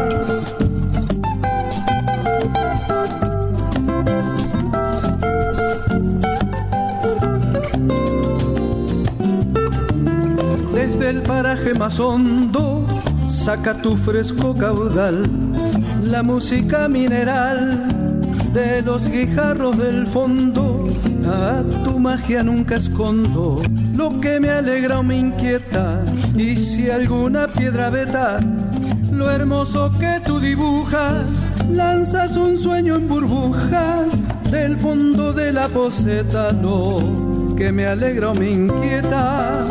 Más 11.74 12.00
hondo, 12.00 12.84
saca 13.28 13.74
tu 13.80 13.96
fresco 13.96 14.54
caudal, 14.54 15.22
la 16.02 16.22
música 16.22 16.88
mineral 16.88 18.16
de 18.52 18.82
los 18.82 19.08
guijarros 19.08 19.78
del 19.78 20.06
fondo, 20.06 20.88
a 21.26 21.62
tu 21.84 21.98
magia 21.98 22.42
nunca 22.42 22.76
escondo, 22.76 23.62
lo 23.94 24.18
que 24.20 24.40
me 24.40 24.50
alegra 24.50 25.00
o 25.00 25.02
me 25.02 25.18
inquieta, 25.18 26.04
y 26.36 26.56
si 26.56 26.90
alguna 26.90 27.46
piedra 27.46 27.90
veta, 27.90 28.40
lo 29.12 29.30
hermoso 29.30 29.92
que 29.98 30.20
tú 30.24 30.40
dibujas, 30.40 31.24
lanzas 31.70 32.36
un 32.36 32.58
sueño 32.58 32.96
en 32.96 33.08
burbujas 33.08 34.06
del 34.50 34.76
fondo 34.76 35.32
de 35.32 35.52
la 35.52 35.68
poseta, 35.68 36.52
lo 36.52 37.54
que 37.56 37.70
me 37.70 37.86
alegra 37.86 38.30
o 38.30 38.34
me 38.34 38.50
inquieta 38.50 39.66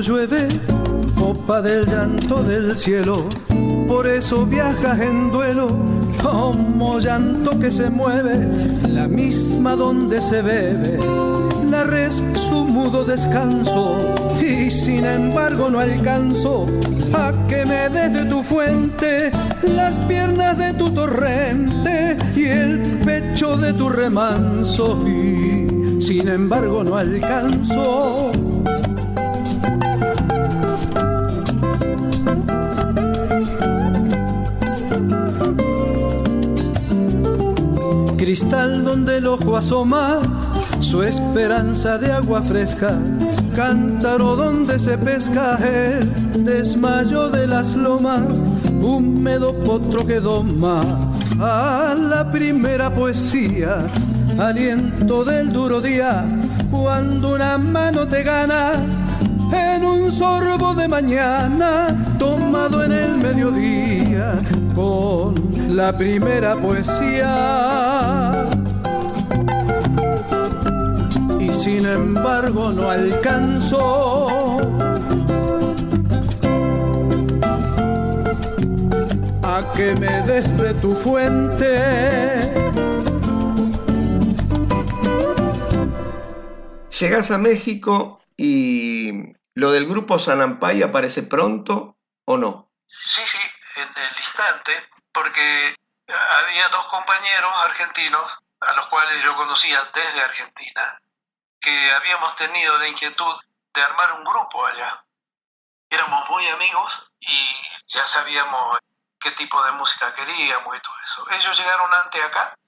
llueve, 0.00 0.48
copa 1.18 1.60
del 1.60 1.86
llanto 1.86 2.42
del 2.42 2.76
cielo. 2.76 3.28
Por 3.86 4.06
eso 4.06 4.46
viajas 4.46 5.00
en 5.00 5.30
duelo, 5.30 5.76
como 6.22 6.98
llanto 6.98 7.58
que 7.58 7.70
se 7.70 7.90
mueve, 7.90 8.48
la 8.88 9.08
misma 9.08 9.76
donde 9.76 10.22
se 10.22 10.40
bebe. 10.40 10.98
La 11.70 11.84
res 11.84 12.22
su 12.34 12.64
mudo 12.64 13.04
descanso, 13.04 13.98
y 14.40 14.70
sin 14.70 15.04
embargo 15.04 15.70
no 15.70 15.80
alcanzo 15.80 16.66
a 17.14 17.32
que 17.48 17.64
me 17.66 17.88
des 17.88 18.12
de 18.12 18.24
tu 18.26 18.42
fuente 18.42 19.30
las 19.62 19.98
piernas 20.00 20.56
de 20.58 20.72
tu 20.74 20.90
torrente 20.90 22.16
y 22.36 22.44
el 22.44 22.78
pecho 23.04 23.56
de 23.56 23.72
tu 23.72 23.88
remanso. 23.88 24.98
Y 25.06 26.00
sin 26.00 26.28
embargo 26.28 26.82
no 26.84 26.96
alcanzo 26.96 28.32
cristal 38.32 38.82
donde 38.82 39.18
el 39.18 39.26
ojo 39.26 39.58
asoma 39.58 40.22
su 40.80 41.02
esperanza 41.02 41.98
de 41.98 42.10
agua 42.10 42.40
fresca, 42.40 42.98
cántaro 43.54 44.36
donde 44.36 44.78
se 44.78 44.96
pesca 44.96 45.58
el 45.62 46.42
desmayo 46.42 47.28
de 47.28 47.46
las 47.46 47.74
lomas, 47.74 48.22
húmedo 48.80 49.52
potro 49.62 50.06
que 50.06 50.18
doma 50.18 50.80
a 51.40 51.94
la 51.94 52.30
primera 52.30 52.94
poesía, 52.94 53.76
aliento 54.38 55.26
del 55.26 55.52
duro 55.52 55.82
día, 55.82 56.24
cuando 56.70 57.34
una 57.34 57.58
mano 57.58 58.08
te 58.08 58.22
gana 58.22 59.01
en 59.52 59.84
un 59.84 60.10
sorbo 60.10 60.74
de 60.74 60.88
mañana, 60.88 61.94
tomado 62.18 62.84
en 62.84 62.92
el 62.92 63.18
mediodía, 63.18 64.34
con 64.74 65.34
la 65.68 65.96
primera 65.96 66.56
poesía. 66.56 68.32
Y 71.38 71.52
sin 71.52 71.86
embargo 71.86 72.72
no 72.72 72.90
alcanzó 72.90 74.28
a 79.42 79.72
que 79.74 79.94
me 79.96 80.22
des 80.22 80.56
de 80.56 80.74
tu 80.74 80.94
fuente. 80.94 81.78
Llegas 86.98 87.30
a 87.30 87.38
México 87.38 88.20
y 88.36 88.71
lo 89.62 89.70
del 89.70 89.86
grupo 89.86 90.18
Sanampay 90.18 90.82
aparece 90.82 91.22
pronto 91.22 91.96
o 92.24 92.36
no? 92.36 92.72
Sí, 92.84 93.22
sí, 93.24 93.38
en 93.76 93.88
el 93.96 94.18
instante 94.18 94.90
porque 95.12 95.76
había 96.08 96.68
dos 96.70 96.86
compañeros 96.86 97.52
argentinos 97.62 98.38
a 98.58 98.72
los 98.72 98.86
cuales 98.88 99.22
yo 99.22 99.36
conocía 99.36 99.78
desde 99.94 100.20
Argentina, 100.20 101.00
que 101.60 101.92
habíamos 101.92 102.34
tenido 102.34 102.76
la 102.78 102.88
inquietud 102.88 103.40
de 103.72 103.82
armar 103.82 104.14
un 104.14 104.24
grupo 104.24 104.66
allá. 104.66 105.04
Éramos 105.88 106.28
muy 106.28 106.44
amigos 106.48 107.12
y 107.20 107.48
ya 107.86 108.04
sabíamos 108.04 108.78
qué 109.20 109.30
tipo 109.30 109.62
de 109.62 109.70
música 109.72 110.12
queríamos 110.12 110.76
y 110.76 110.80
todo 110.80 110.94
eso. 111.04 111.30
Ellos 111.30 111.56
llegaron 111.56 111.94
antes 111.94 112.20
acá 112.20 112.58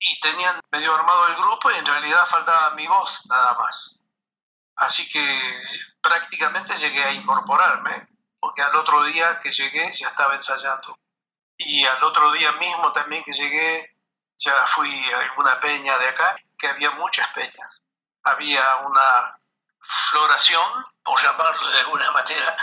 y 0.00 0.18
tenían 0.18 0.58
medio 0.72 0.96
armado 0.96 1.28
el 1.28 1.36
grupo 1.36 1.70
y 1.70 1.76
en 1.76 1.86
realidad 1.86 2.26
faltaba 2.26 2.70
mi 2.70 2.88
voz 2.88 3.24
nada 3.26 3.54
más. 3.54 4.00
Así 4.74 5.08
que 5.08 5.89
prácticamente 6.00 6.76
llegué 6.76 7.02
a 7.04 7.12
incorporarme, 7.12 8.08
porque 8.38 8.62
al 8.62 8.74
otro 8.74 9.04
día 9.04 9.38
que 9.38 9.50
llegué 9.50 9.90
ya 9.92 10.08
estaba 10.08 10.34
ensayando 10.34 10.98
y 11.62 11.84
al 11.84 12.02
otro 12.02 12.32
día 12.32 12.52
mismo 12.52 12.90
también 12.90 13.22
que 13.22 13.32
llegué, 13.32 13.96
ya 14.38 14.64
fui 14.66 14.90
a 15.12 15.32
una 15.36 15.60
peña 15.60 15.98
de 15.98 16.08
acá, 16.08 16.34
que 16.58 16.68
había 16.68 16.90
muchas 16.92 17.28
peñas. 17.34 17.82
Había 18.24 18.76
una 18.76 19.38
floración, 19.78 20.84
por 21.04 21.20
llamarlo 21.20 21.70
de 21.70 21.80
alguna 21.80 22.10
manera, 22.12 22.56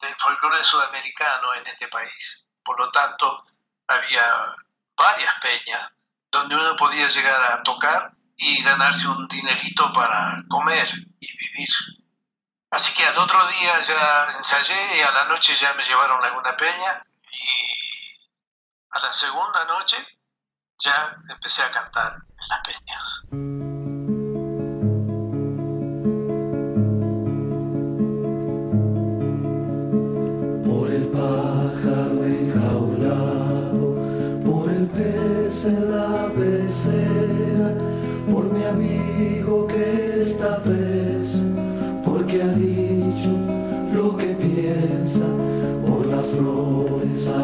del 0.00 0.14
folclore 0.16 0.64
sudamericano 0.64 1.54
en 1.54 1.66
este 1.68 1.86
país. 1.86 2.48
Por 2.64 2.78
lo 2.78 2.90
tanto, 2.90 3.44
había 3.86 4.56
varias 4.96 5.34
peñas 5.40 5.92
donde 6.32 6.56
uno 6.56 6.74
podía 6.76 7.06
llegar 7.06 7.52
a 7.52 7.62
tocar 7.62 8.12
y 8.36 8.62
ganarse 8.64 9.06
un 9.06 9.28
dinerito 9.28 9.92
para 9.92 10.42
comer 10.48 10.88
y 11.20 11.36
vivir. 11.36 11.68
Así 12.74 12.92
que 12.92 13.06
al 13.06 13.16
otro 13.16 13.38
día 13.46 13.80
ya 13.82 14.32
ensayé 14.36 14.98
y 14.98 15.00
a 15.00 15.12
la 15.12 15.26
noche 15.26 15.54
ya 15.60 15.74
me 15.74 15.84
llevaron 15.84 16.20
a 16.24 16.26
alguna 16.26 16.56
peña 16.56 17.04
y 17.30 18.18
a 18.90 18.98
la 18.98 19.12
segunda 19.12 19.64
noche 19.66 19.96
ya 20.78 21.16
empecé 21.30 21.62
a 21.62 21.70
cantar 21.70 22.14
en 22.14 22.48
las 22.48 22.60
peñas. 22.66 23.22
Por 30.64 30.90
el 30.90 31.06
pájaro 31.12 32.24
enjaulado, 32.24 33.94
por 34.44 34.68
el 34.68 34.88
pez 34.88 35.66
en 35.66 35.92
la 35.92 36.28
desire. 47.14 47.43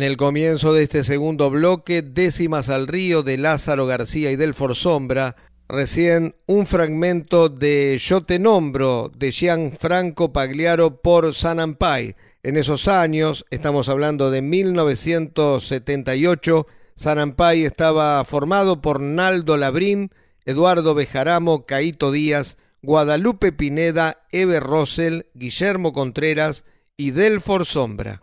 En 0.00 0.04
el 0.04 0.16
comienzo 0.16 0.72
de 0.72 0.84
este 0.84 1.04
segundo 1.04 1.50
bloque, 1.50 2.00
décimas 2.00 2.70
al 2.70 2.86
río 2.86 3.22
de 3.22 3.36
Lázaro 3.36 3.84
García 3.84 4.30
y 4.30 4.36
del 4.36 4.54
Sombra, 4.54 5.36
recién 5.68 6.36
un 6.46 6.64
fragmento 6.64 7.50
de 7.50 7.98
Yo 8.00 8.22
te 8.22 8.38
nombro 8.38 9.12
de 9.14 9.30
Gianfranco 9.30 10.32
Pagliaro 10.32 11.02
por 11.02 11.34
San 11.34 11.60
Ampay. 11.60 12.16
En 12.42 12.56
esos 12.56 12.88
años, 12.88 13.44
estamos 13.50 13.90
hablando 13.90 14.30
de 14.30 14.40
1978, 14.40 16.66
San 16.96 17.18
Ampay 17.18 17.66
estaba 17.66 18.24
formado 18.24 18.80
por 18.80 19.00
Naldo 19.00 19.58
Labrín, 19.58 20.12
Eduardo 20.46 20.94
Bejaramo, 20.94 21.66
Caito 21.66 22.10
Díaz, 22.10 22.56
Guadalupe 22.80 23.52
Pineda, 23.52 24.22
Eber 24.32 24.62
Rosel, 24.62 25.26
Guillermo 25.34 25.92
Contreras 25.92 26.64
y 26.96 27.10
Delfor 27.10 27.66
Sombra. 27.66 28.22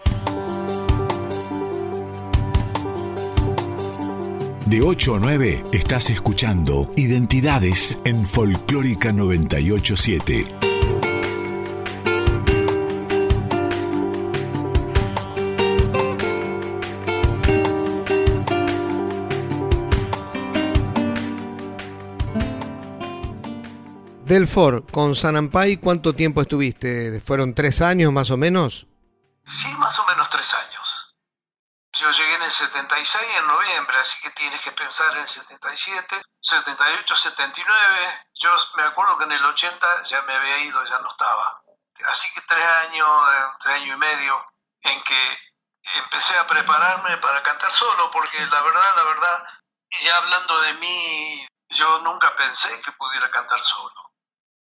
De 4.69 4.81
8 4.81 5.15
a 5.15 5.19
9 5.19 5.63
estás 5.71 6.09
escuchando 6.09 6.91
Identidades 6.97 7.97
en 8.03 8.25
Folclórica 8.25 9.13
987. 9.13 10.45
Delfor, 24.25 24.85
con 24.91 25.15
Sanampay, 25.15 25.77
¿cuánto 25.77 26.11
tiempo 26.11 26.41
estuviste? 26.41 27.21
¿Fueron 27.21 27.53
tres 27.53 27.81
años 27.81 28.11
más 28.11 28.31
o 28.31 28.35
menos? 28.35 28.85
Sí, 29.45 29.69
más 29.79 29.97
o 29.97 30.05
menos 30.07 30.29
tres 30.29 30.53
años. 30.53 30.96
Yo 31.97 32.11
llegué 32.11 32.35
en 32.35 32.43
el 32.43 32.51
76, 32.51 33.37
en 33.37 33.47
noviembre, 33.47 33.97
así 33.97 34.19
que 34.21 34.29
tienes 34.29 34.61
que 34.61 34.71
pensar 34.71 35.15
en 35.15 35.21
el 35.21 35.27
77, 35.27 36.21
78, 36.39 37.15
79. 37.15 38.27
Yo 38.35 38.55
me 38.75 38.83
acuerdo 38.83 39.17
que 39.17 39.23
en 39.23 39.31
el 39.31 39.43
80 39.43 40.03
ya 40.03 40.21
me 40.21 40.33
había 40.35 40.59
ido, 40.59 40.85
ya 40.85 40.99
no 40.99 41.09
estaba. 41.09 41.59
Así 42.05 42.31
que 42.35 42.41
tres 42.41 42.63
años, 42.63 43.09
tres 43.59 43.75
años 43.77 43.95
y 43.95 43.99
medio, 43.99 44.45
en 44.81 45.01
que 45.01 45.51
empecé 45.95 46.37
a 46.37 46.45
prepararme 46.45 47.17
para 47.17 47.41
cantar 47.41 47.71
solo, 47.71 48.11
porque 48.11 48.45
la 48.45 48.61
verdad, 48.61 48.95
la 48.95 49.03
verdad, 49.03 49.47
ya 49.89 50.17
hablando 50.17 50.61
de 50.61 50.73
mí, 50.73 51.47
yo 51.69 51.99
nunca 52.01 52.35
pensé 52.35 52.79
que 52.81 52.91
pudiera 52.91 53.31
cantar 53.31 53.63
solo. 53.63 54.13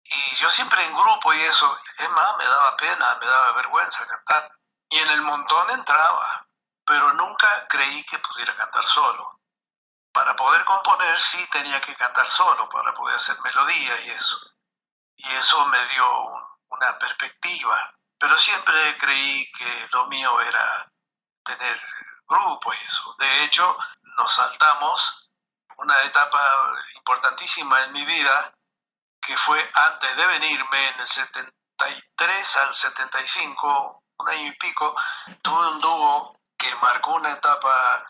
Y 0.03 0.35
yo 0.35 0.51
siempre 0.51 0.85
en 0.85 0.93
grupo 0.93 1.33
y 1.33 1.41
eso, 1.41 1.79
es 1.97 2.09
más, 2.11 2.37
me 2.37 2.45
daba 2.45 2.77
pena, 2.77 3.17
me 3.19 3.25
daba 3.25 3.53
vergüenza 3.53 4.05
cantar. 4.05 4.51
Y 4.89 4.99
en 4.99 5.09
el 5.09 5.21
montón 5.23 5.71
entraba 5.71 6.42
pero 6.85 7.13
nunca 7.13 7.67
creí 7.67 8.03
que 8.05 8.19
pudiera 8.19 8.55
cantar 8.55 8.83
solo. 8.83 9.39
Para 10.11 10.35
poder 10.35 10.63
componer 10.65 11.17
sí 11.17 11.45
tenía 11.51 11.81
que 11.81 11.95
cantar 11.95 12.27
solo, 12.27 12.69
para 12.69 12.93
poder 12.93 13.15
hacer 13.15 13.35
melodía 13.41 14.01
y 14.01 14.09
eso. 14.11 14.37
Y 15.15 15.27
eso 15.35 15.65
me 15.65 15.85
dio 15.87 16.05
una 16.67 16.97
perspectiva, 16.99 17.95
pero 18.19 18.37
siempre 18.37 18.97
creí 18.97 19.51
que 19.51 19.87
lo 19.91 20.07
mío 20.07 20.39
era 20.41 20.91
tener 21.43 21.79
grupo 22.27 22.73
y 22.73 22.77
eso. 22.77 23.15
De 23.17 23.43
hecho, 23.43 23.77
nos 24.17 24.33
saltamos 24.33 25.29
una 25.77 25.99
etapa 26.03 26.41
importantísima 26.95 27.83
en 27.83 27.93
mi 27.93 28.05
vida, 28.05 28.53
que 29.21 29.37
fue 29.37 29.69
antes 29.73 30.15
de 30.15 30.25
venirme, 30.27 30.89
en 30.89 30.99
el 30.99 31.07
73 31.07 32.57
al 32.57 32.73
75, 32.73 34.03
un 34.17 34.29
año 34.29 34.47
y 34.47 34.57
pico, 34.57 34.95
tuve 35.41 35.67
un 35.71 35.81
dúo 35.81 36.42
que 36.63 36.75
marcó 36.77 37.15
una 37.15 37.31
etapa, 37.31 38.05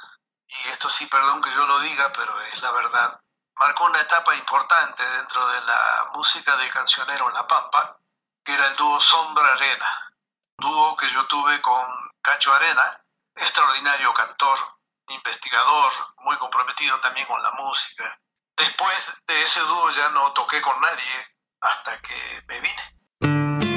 y 0.48 0.70
esto 0.70 0.90
sí, 0.90 1.08
perdón 1.08 1.42
que 1.42 1.52
yo 1.52 1.66
lo 1.66 1.80
diga, 1.80 2.12
pero 2.14 2.40
es 2.42 2.62
la 2.62 2.72
verdad, 2.72 3.20
marcó 3.56 3.86
una 3.86 4.00
etapa 4.00 4.36
importante 4.36 5.04
dentro 5.18 5.48
de 5.48 5.62
la 5.62 6.10
música 6.14 6.56
del 6.58 6.70
cancionero 6.70 7.28
en 7.30 7.34
La 7.34 7.48
Pampa, 7.48 7.98
que 8.44 8.54
era 8.54 8.68
el 8.68 8.76
dúo 8.76 9.00
Sombra 9.02 9.54
Arena, 9.54 10.12
dúo 10.58 10.96
que 10.98 11.10
yo 11.12 11.26
tuve 11.26 11.62
con 11.62 11.86
Cacho 12.22 12.54
Arena, 12.54 13.02
extraordinario 13.36 14.14
cantor, 14.14 14.60
investigador, 15.08 15.92
muy 16.18 16.38
comprometido 16.38 17.00
también 17.00 17.26
con 17.26 17.42
la 17.42 17.52
música. 17.52 18.20
Después 18.56 19.24
de 19.28 19.42
ese 19.42 19.62
dúo 19.62 19.90
ya 19.92 20.10
no 20.10 20.32
toqué 20.34 20.62
con 20.62 20.80
nadie 20.80 21.28
hasta 21.60 22.00
que 22.02 22.44
me 22.48 22.60
vine. 22.60 23.73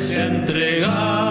se 0.00 0.18
ha 0.18 0.26
entregado. 0.26 1.29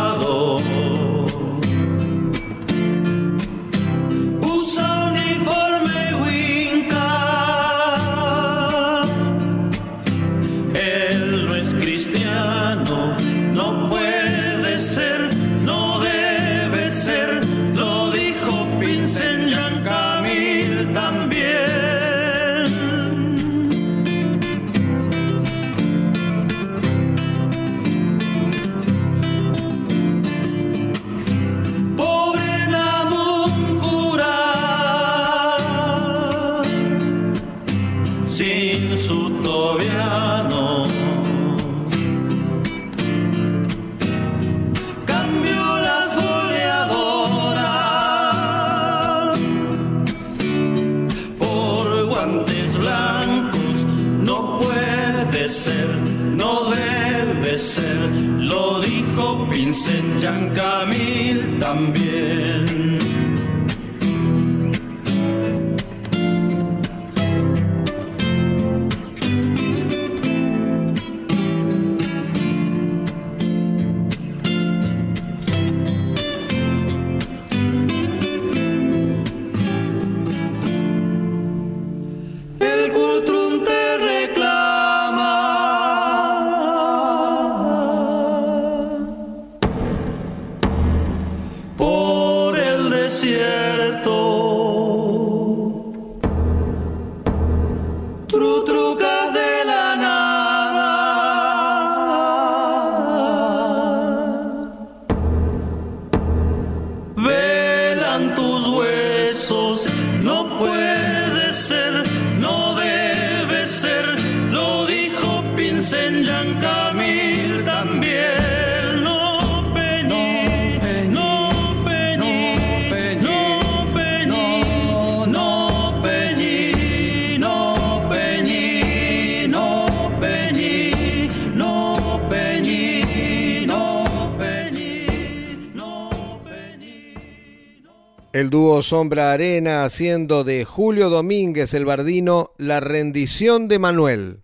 El 138.49 138.51
dúo 138.51 138.81
Sombra 138.81 139.31
Arena 139.31 139.83
haciendo 139.83 140.43
de 140.43 140.65
Julio 140.65 141.11
Domínguez 141.11 141.75
el 141.75 141.85
Bardino 141.85 142.53
La 142.57 142.79
rendición 142.79 143.67
de 143.67 143.77
Manuel. 143.77 144.41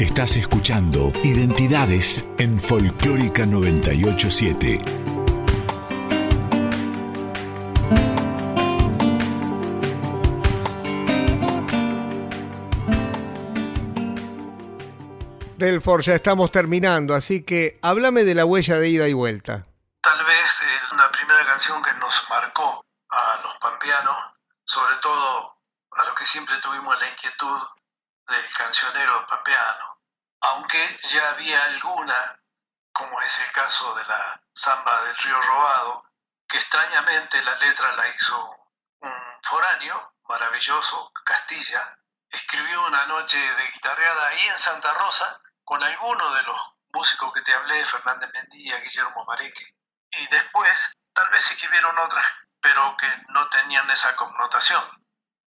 Estás 0.00 0.36
escuchando 0.36 1.12
Identidades 1.22 2.26
en 2.38 2.58
Folclórica 2.58 3.46
987. 3.46 5.03
Delfor, 15.64 16.02
ya 16.02 16.14
estamos 16.14 16.52
terminando, 16.52 17.14
así 17.14 17.42
que 17.42 17.78
háblame 17.80 18.24
de 18.24 18.34
la 18.34 18.44
huella 18.44 18.78
de 18.78 18.88
ida 18.88 19.08
y 19.08 19.14
vuelta. 19.14 19.64
Tal 20.02 20.22
vez 20.26 20.60
eh, 20.60 20.94
la 20.96 21.10
primera 21.10 21.46
canción 21.46 21.82
que 21.82 21.92
nos 21.94 22.28
marcó 22.28 22.84
a 23.08 23.40
los 23.42 23.56
pampeanos, 23.56 24.16
sobre 24.62 24.96
todo 24.96 25.56
a 25.92 26.04
los 26.04 26.14
que 26.16 26.26
siempre 26.26 26.58
tuvimos 26.58 27.00
la 27.00 27.08
inquietud 27.08 27.62
del 28.28 28.52
cancionero 28.52 29.26
pampeano. 29.26 29.98
Aunque 30.42 30.78
ya 31.04 31.30
había 31.30 31.64
alguna, 31.64 32.38
como 32.92 33.18
es 33.22 33.38
el 33.40 33.50
caso 33.52 33.94
de 33.94 34.04
la 34.04 34.42
samba 34.52 35.02
del 35.04 35.16
río 35.16 35.40
robado, 35.40 36.04
que 36.46 36.58
extrañamente 36.58 37.42
la 37.42 37.56
letra 37.56 37.96
la 37.96 38.06
hizo 38.14 38.56
un 39.00 39.12
foráneo 39.42 40.12
maravilloso, 40.28 41.10
Castilla, 41.24 41.98
escribió 42.28 42.86
una 42.86 43.06
noche 43.06 43.38
de 43.38 43.70
guitarreada 43.72 44.28
ahí 44.28 44.46
en 44.48 44.58
Santa 44.58 44.92
Rosa 44.92 45.40
con 45.64 45.82
alguno 45.82 46.34
de 46.34 46.42
los 46.42 46.58
músicos 46.92 47.32
que 47.32 47.42
te 47.42 47.52
hablé, 47.52 47.84
Fernández 47.86 48.30
Mendía, 48.32 48.78
Guillermo 48.80 49.24
Mareque. 49.24 49.74
Y 50.10 50.26
después, 50.28 50.92
tal 51.12 51.28
vez 51.30 51.50
escribieron 51.50 51.98
otras, 51.98 52.26
pero 52.60 52.96
que 52.96 53.08
no 53.28 53.48
tenían 53.48 53.90
esa 53.90 54.14
connotación. 54.16 54.82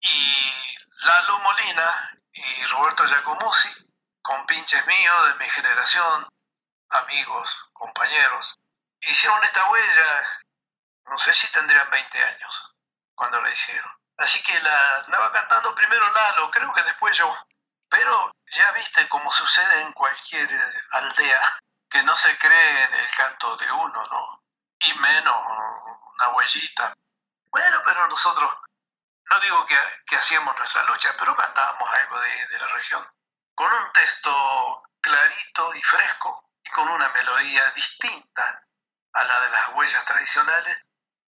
Y 0.01 0.77
Lalo 1.05 1.39
Molina 1.41 2.19
y 2.33 2.65
Roberto 2.67 3.05
Giacomuzzi, 3.07 3.71
con 4.23 4.47
pinches 4.47 4.87
míos 4.87 5.27
de 5.29 5.35
mi 5.45 5.51
generación, 5.51 6.29
amigos, 6.91 7.49
compañeros, 7.73 8.55
hicieron 9.01 9.43
esta 9.45 9.71
huella, 9.71 10.27
no 11.07 11.19
sé 11.19 11.35
si 11.35 11.51
tendrían 11.53 11.91
20 11.91 12.25
años 12.25 12.75
cuando 13.15 13.41
la 13.41 13.53
hicieron. 13.53 13.91
Así 14.19 14.43
que 14.43 14.61
la 14.61 14.99
andaba 14.99 15.33
cantando 15.33 15.75
primero 15.75 16.11
Lalo, 16.13 16.51
creo 16.51 16.73
que 16.73 16.83
después 16.83 17.17
yo. 17.17 17.37
Pero 17.89 18.33
ya 18.47 18.73
viste 18.73 19.09
cómo 19.09 19.31
sucede 19.33 19.81
en 19.81 19.93
cualquier 19.93 20.49
aldea, 20.91 21.59
que 21.89 22.03
no 22.03 22.17
se 22.17 22.37
cree 22.39 22.85
en 22.85 22.95
el 22.95 23.11
canto 23.15 23.57
de 23.57 23.71
uno, 23.71 24.07
¿no? 24.07 24.43
Y 24.81 24.93
menos 24.95 25.37
una 26.15 26.29
huellita. 26.31 26.93
Bueno, 27.51 27.81
pero 27.85 28.07
nosotros, 28.09 28.53
no 29.31 29.41
digo 29.41 29.65
que, 29.67 30.17
hacíamos 30.17 30.57
nuestra 30.59 30.83
lucha, 30.85 31.15
pero 31.19 31.37
cantábamos 31.37 31.89
algo 31.95 32.21
de 32.21 32.59
la 32.59 32.67
región. 32.69 33.07
Con 33.55 33.73
un 33.73 33.93
texto 33.93 34.83
clarito 35.01 35.75
y 35.75 35.83
fresco 35.83 36.51
y 36.65 36.71
con 36.71 36.89
una 36.89 37.09
melodía 37.11 37.71
distinta 37.71 38.63
a 39.13 39.25
la 39.25 39.41
de 39.41 39.51
las 39.51 39.75
huellas 39.75 40.05
tradicionales 40.05 40.77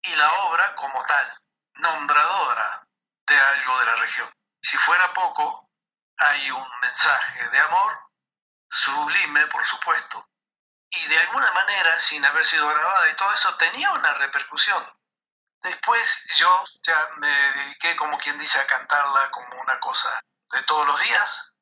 y 0.02 0.14
la 0.14 0.32
obra 0.44 0.74
como 0.74 1.02
tal, 1.04 1.38
nombradora 1.74 2.86
de 3.26 3.38
algo 3.38 3.78
de 3.78 3.86
la 3.86 3.96
región. 3.96 4.30
Si 4.60 4.76
fuera 4.78 5.12
poco, 5.12 5.65
hay 6.18 6.50
un 6.50 6.68
mensaje 6.80 7.48
de 7.50 7.58
amor, 7.60 7.98
sublime 8.68 9.46
por 9.48 9.64
supuesto, 9.64 10.26
y 10.90 11.06
de 11.06 11.18
alguna 11.18 11.50
manera, 11.52 11.98
sin 12.00 12.24
haber 12.24 12.44
sido 12.44 12.68
grabada 12.68 13.10
y 13.10 13.16
todo 13.16 13.32
eso, 13.32 13.54
tenía 13.56 13.90
una 13.92 14.14
repercusión. 14.14 14.86
Después 15.62 16.24
yo 16.38 16.64
ya 16.82 17.08
me 17.16 17.28
dediqué, 17.28 17.96
como 17.96 18.16
quien 18.18 18.38
dice, 18.38 18.58
a 18.58 18.66
cantarla 18.66 19.30
como 19.30 19.60
una 19.60 19.80
cosa 19.80 20.20
de 20.52 20.62
todos 20.62 20.86
los 20.86 21.00
días. 21.00 21.54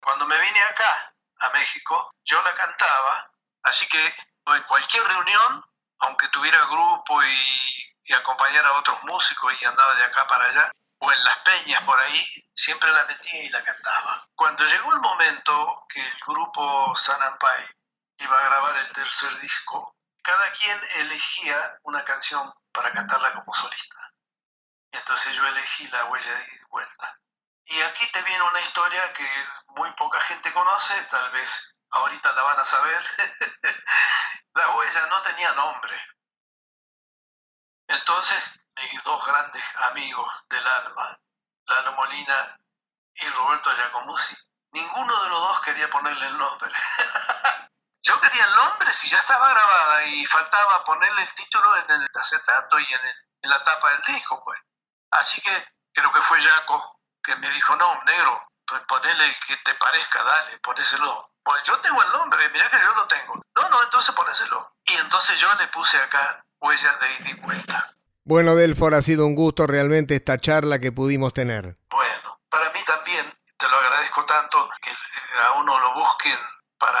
Cuando 0.00 0.26
me 0.26 0.38
vine 0.38 0.62
acá, 0.62 1.14
a 1.40 1.50
México, 1.50 2.12
yo 2.24 2.42
la 2.42 2.54
cantaba, 2.54 3.30
así 3.62 3.88
que 3.88 4.14
en 4.46 4.62
cualquier 4.64 5.02
reunión, 5.04 5.64
aunque 6.00 6.28
tuviera 6.28 6.66
grupo 6.66 7.22
y, 7.22 7.94
y 8.04 8.12
acompañara 8.12 8.68
a 8.68 8.78
otros 8.78 9.02
músicos 9.04 9.54
y 9.60 9.64
andaba 9.64 9.94
de 9.94 10.04
acá 10.04 10.26
para 10.26 10.44
allá, 10.46 10.72
o 11.00 11.12
en 11.12 11.24
las 11.24 11.38
peñas 11.38 11.82
por 11.84 11.98
ahí, 11.98 12.44
siempre 12.52 12.92
la 12.92 13.04
metía 13.04 13.42
y 13.42 13.48
la 13.48 13.64
cantaba. 13.64 14.28
Cuando 14.34 14.64
llegó 14.64 14.92
el 14.92 15.00
momento 15.00 15.86
que 15.88 16.00
el 16.00 16.14
grupo 16.26 16.94
San 16.94 17.22
Ampai 17.22 17.68
iba 18.18 18.38
a 18.38 18.44
grabar 18.44 18.76
el 18.76 18.92
tercer 18.92 19.40
disco, 19.40 19.96
cada 20.22 20.52
quien 20.52 20.78
elegía 20.96 21.78
una 21.84 22.04
canción 22.04 22.52
para 22.72 22.92
cantarla 22.92 23.32
como 23.34 23.54
solista. 23.54 24.12
Entonces 24.92 25.34
yo 25.34 25.46
elegí 25.46 25.86
La 25.88 26.04
huella 26.04 26.34
de 26.34 26.60
vuelta. 26.68 27.18
Y 27.64 27.80
aquí 27.80 28.06
te 28.12 28.22
viene 28.22 28.42
una 28.42 28.60
historia 28.60 29.12
que 29.12 29.26
muy 29.68 29.90
poca 29.92 30.20
gente 30.22 30.52
conoce, 30.52 30.94
tal 31.04 31.30
vez 31.30 31.76
ahorita 31.90 32.32
la 32.32 32.42
van 32.42 32.60
a 32.60 32.64
saber. 32.66 33.02
la 34.54 34.76
huella 34.76 35.06
no 35.06 35.22
tenía 35.22 35.52
nombre. 35.52 35.96
Entonces 37.88 38.59
mis 38.80 39.02
dos 39.02 39.24
grandes 39.26 39.62
amigos 39.90 40.32
del 40.48 40.66
alma, 40.66 41.18
Lalo 41.66 41.92
Molina 41.92 42.58
y 43.14 43.28
Roberto 43.28 43.70
Giacomuzzi, 43.74 44.36
ninguno 44.72 45.22
de 45.22 45.28
los 45.28 45.38
dos 45.40 45.60
quería 45.60 45.90
ponerle 45.90 46.26
el 46.26 46.38
nombre. 46.38 46.72
Yo 48.02 48.18
quería 48.18 48.44
el 48.44 48.54
nombre 48.54 48.92
si 48.94 49.08
ya 49.10 49.18
estaba 49.18 49.48
grabada 49.48 50.04
y 50.04 50.24
faltaba 50.24 50.82
ponerle 50.84 51.22
el 51.22 51.34
título 51.34 51.76
en 51.76 51.90
el 51.90 52.08
acetato 52.14 52.78
y 52.78 52.84
en, 52.84 53.50
la 53.50 53.62
tapa 53.62 53.90
del 53.90 54.02
disco, 54.14 54.42
pues. 54.42 54.58
Así 55.10 55.40
que 55.42 55.68
creo 55.92 56.10
que 56.12 56.22
fue 56.22 56.40
Jaco 56.40 57.00
que 57.22 57.36
me 57.36 57.50
dijo, 57.50 57.76
no, 57.76 58.02
negro, 58.04 58.48
pues 58.66 58.80
ponele 58.82 59.26
el 59.26 59.40
que 59.40 59.56
te 59.58 59.74
parezca, 59.74 60.22
dale, 60.22 60.58
ponéselo. 60.60 61.30
Pues 61.42 61.62
yo 61.64 61.78
tengo 61.80 62.02
el 62.02 62.12
nombre, 62.12 62.48
mira 62.50 62.70
que 62.70 62.80
yo 62.80 62.94
lo 62.94 63.06
tengo. 63.06 63.34
No, 63.54 63.68
no, 63.68 63.82
entonces 63.82 64.14
ponéselo. 64.14 64.74
Y 64.84 64.94
entonces 64.94 65.38
yo 65.38 65.52
le 65.56 65.68
puse 65.68 66.00
acá 66.00 66.42
huellas 66.60 67.00
de 67.00 67.14
ida 67.14 67.30
y 67.30 67.34
vuelta. 67.34 67.90
Bueno, 68.24 68.54
Delfor, 68.54 68.94
ha 68.94 69.02
sido 69.02 69.26
un 69.26 69.34
gusto 69.34 69.66
realmente 69.66 70.14
esta 70.14 70.38
charla 70.38 70.78
que 70.78 70.92
pudimos 70.92 71.32
tener. 71.32 71.76
Bueno, 71.90 72.40
para 72.48 72.70
mí 72.70 72.80
también, 72.86 73.24
te 73.56 73.68
lo 73.68 73.76
agradezco 73.76 74.24
tanto 74.24 74.68
que 74.82 74.90
a 74.90 75.52
uno 75.60 75.78
lo 75.80 75.94
busquen 75.94 76.38
para 76.78 77.00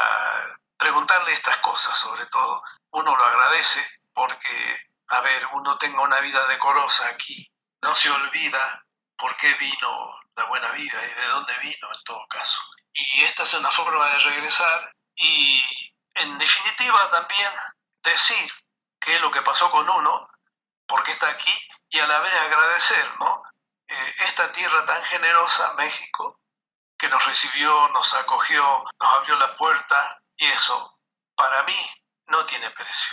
preguntarle 0.76 1.32
estas 1.32 1.56
cosas, 1.58 1.98
sobre 1.98 2.26
todo. 2.26 2.62
Uno 2.90 3.16
lo 3.16 3.24
agradece 3.24 3.80
porque 4.12 4.90
a 5.10 5.20
ver, 5.22 5.44
uno 5.54 5.76
tenga 5.76 6.02
una 6.02 6.20
vida 6.20 6.46
decorosa 6.46 7.08
aquí. 7.08 7.50
No 7.82 7.94
se 7.96 8.10
olvida 8.10 8.84
por 9.16 9.34
qué 9.36 9.52
vino 9.54 10.20
la 10.36 10.44
buena 10.44 10.70
vida 10.72 11.04
y 11.04 11.20
de 11.20 11.28
dónde 11.28 11.58
vino 11.58 11.88
en 11.92 12.02
todo 12.04 12.24
caso. 12.28 12.60
Y 12.92 13.22
esta 13.22 13.42
es 13.42 13.54
una 13.54 13.70
forma 13.72 14.08
de 14.08 14.18
regresar 14.18 14.92
y 15.16 15.62
en 16.14 16.38
definitiva 16.38 17.10
también 17.10 17.50
decir 18.04 18.52
qué 19.00 19.16
es 19.16 19.20
lo 19.20 19.30
que 19.32 19.42
pasó 19.42 19.70
con 19.70 19.88
uno, 19.88 20.28
por 20.90 21.04
qué 21.04 21.12
está 21.12 21.28
aquí 21.28 21.68
y 21.88 22.00
a 22.00 22.06
la 22.06 22.20
vez 22.20 22.34
agradecer, 22.34 23.18
¿no? 23.20 23.42
Eh, 23.86 24.14
esta 24.24 24.50
tierra 24.50 24.84
tan 24.84 25.02
generosa, 25.04 25.72
México, 25.74 26.40
que 26.98 27.08
nos 27.08 27.24
recibió, 27.24 27.88
nos 27.88 28.12
acogió, 28.14 28.84
nos 29.00 29.12
abrió 29.14 29.36
la 29.36 29.56
puerta 29.56 30.20
y 30.36 30.46
eso, 30.46 30.98
para 31.36 31.62
mí, 31.62 31.90
no 32.26 32.44
tiene 32.44 32.70
precio. 32.70 33.12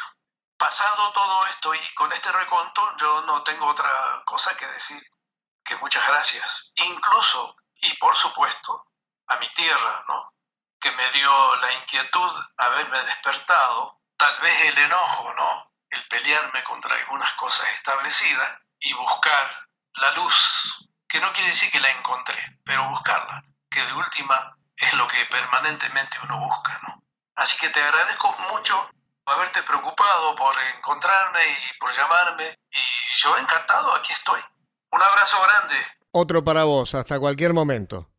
Pasado 0.58 1.14
todo 1.14 1.46
esto 1.48 1.74
y 1.76 1.94
con 1.94 2.12
este 2.12 2.32
reconto, 2.32 2.98
yo 2.98 3.22
no 3.22 3.44
tengo 3.44 3.68
otra 3.68 4.24
cosa 4.26 4.58
que 4.58 4.66
decir 4.68 5.02
que 5.64 5.76
muchas 5.76 6.06
gracias. 6.08 6.72
Incluso, 6.76 7.56
y 7.76 7.96
por 7.98 8.18
supuesto, 8.18 8.88
a 9.28 9.36
mi 9.38 9.48
tierra, 9.50 10.04
¿no? 10.08 10.34
Que 10.80 10.92
me 10.92 11.12
dio 11.12 11.56
la 11.58 11.74
inquietud 11.74 12.32
haberme 12.58 13.04
despertado, 13.04 14.00
tal 14.18 14.40
vez 14.42 14.62
el 14.62 14.78
enojo, 14.80 15.34
¿no? 15.34 15.67
El 15.90 16.08
pelearme 16.08 16.64
contra 16.64 16.96
algunas 16.96 17.32
cosas 17.34 17.68
establecidas 17.76 18.60
y 18.80 18.94
buscar 18.94 19.68
la 19.94 20.12
luz, 20.12 20.88
que 21.08 21.20
no 21.20 21.32
quiere 21.34 21.50
decir 21.50 21.72
que 21.72 21.80
la 21.80 21.92
encontré, 21.92 22.60
pero 22.64 22.90
buscarla, 22.90 23.44
que 23.70 23.84
de 23.84 23.94
última 23.94 24.58
es 24.76 24.94
lo 24.94 25.08
que 25.08 25.26
permanentemente 25.26 26.18
uno 26.24 26.40
busca, 26.40 26.80
¿no? 26.88 27.04
Así 27.36 27.58
que 27.58 27.70
te 27.70 27.82
agradezco 27.82 28.36
mucho 28.52 28.90
haberte 29.26 29.62
preocupado 29.64 30.36
por 30.36 30.56
encontrarme 30.76 31.40
y 31.48 31.78
por 31.80 31.92
llamarme, 31.94 32.58
y 32.72 33.22
yo 33.22 33.38
encantado, 33.38 33.94
aquí 33.96 34.14
estoy. 34.14 34.42
Un 34.92 35.02
abrazo 35.02 35.38
grande. 35.42 35.76
Otro 36.12 36.44
para 36.44 36.64
vos, 36.64 36.96
hasta 36.96 37.20
cualquier 37.20 37.54
momento. 37.54 38.10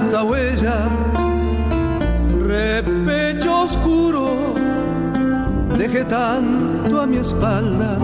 Esta 0.00 0.22
huella, 0.22 0.88
repecho 2.40 3.62
oscuro, 3.62 4.54
dejé 5.76 6.04
tanto 6.04 7.00
a 7.00 7.06
mi 7.06 7.16
espalda 7.16 7.98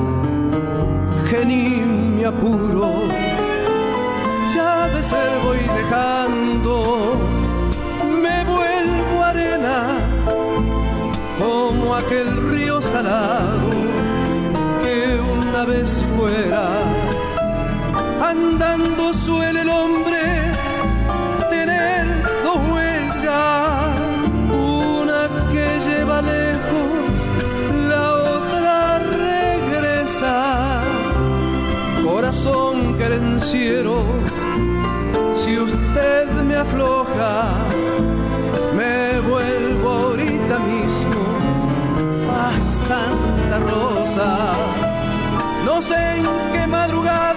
que 1.30 1.44
ni 1.44 2.24
apuro. 2.24 2.88
Ya 4.56 4.88
de 4.88 5.04
ser 5.04 5.38
voy 5.44 5.58
dejando, 5.80 7.16
me 8.22 8.44
vuelvo 8.44 9.22
arena 9.22 9.76
como 11.38 11.94
aquel 11.94 12.50
río 12.50 12.82
salado 12.82 13.70
que 14.82 15.20
una 15.38 15.64
vez 15.64 16.04
fuera. 16.16 16.64
Andando 18.20 19.12
suele 19.12 19.60
el 19.60 19.68
hombre 19.68 20.13
Si 35.34 35.58
usted 35.58 36.28
me 36.44 36.54
afloja, 36.54 37.52
me 38.76 39.20
vuelvo 39.28 39.88
ahorita 39.90 40.58
mismo 40.60 41.20
a 42.30 42.52
Santa 42.64 43.58
Rosa. 43.58 44.52
No 45.64 45.82
sé 45.82 46.16
en 46.16 46.24
qué 46.52 46.66
madrugada 46.68 47.33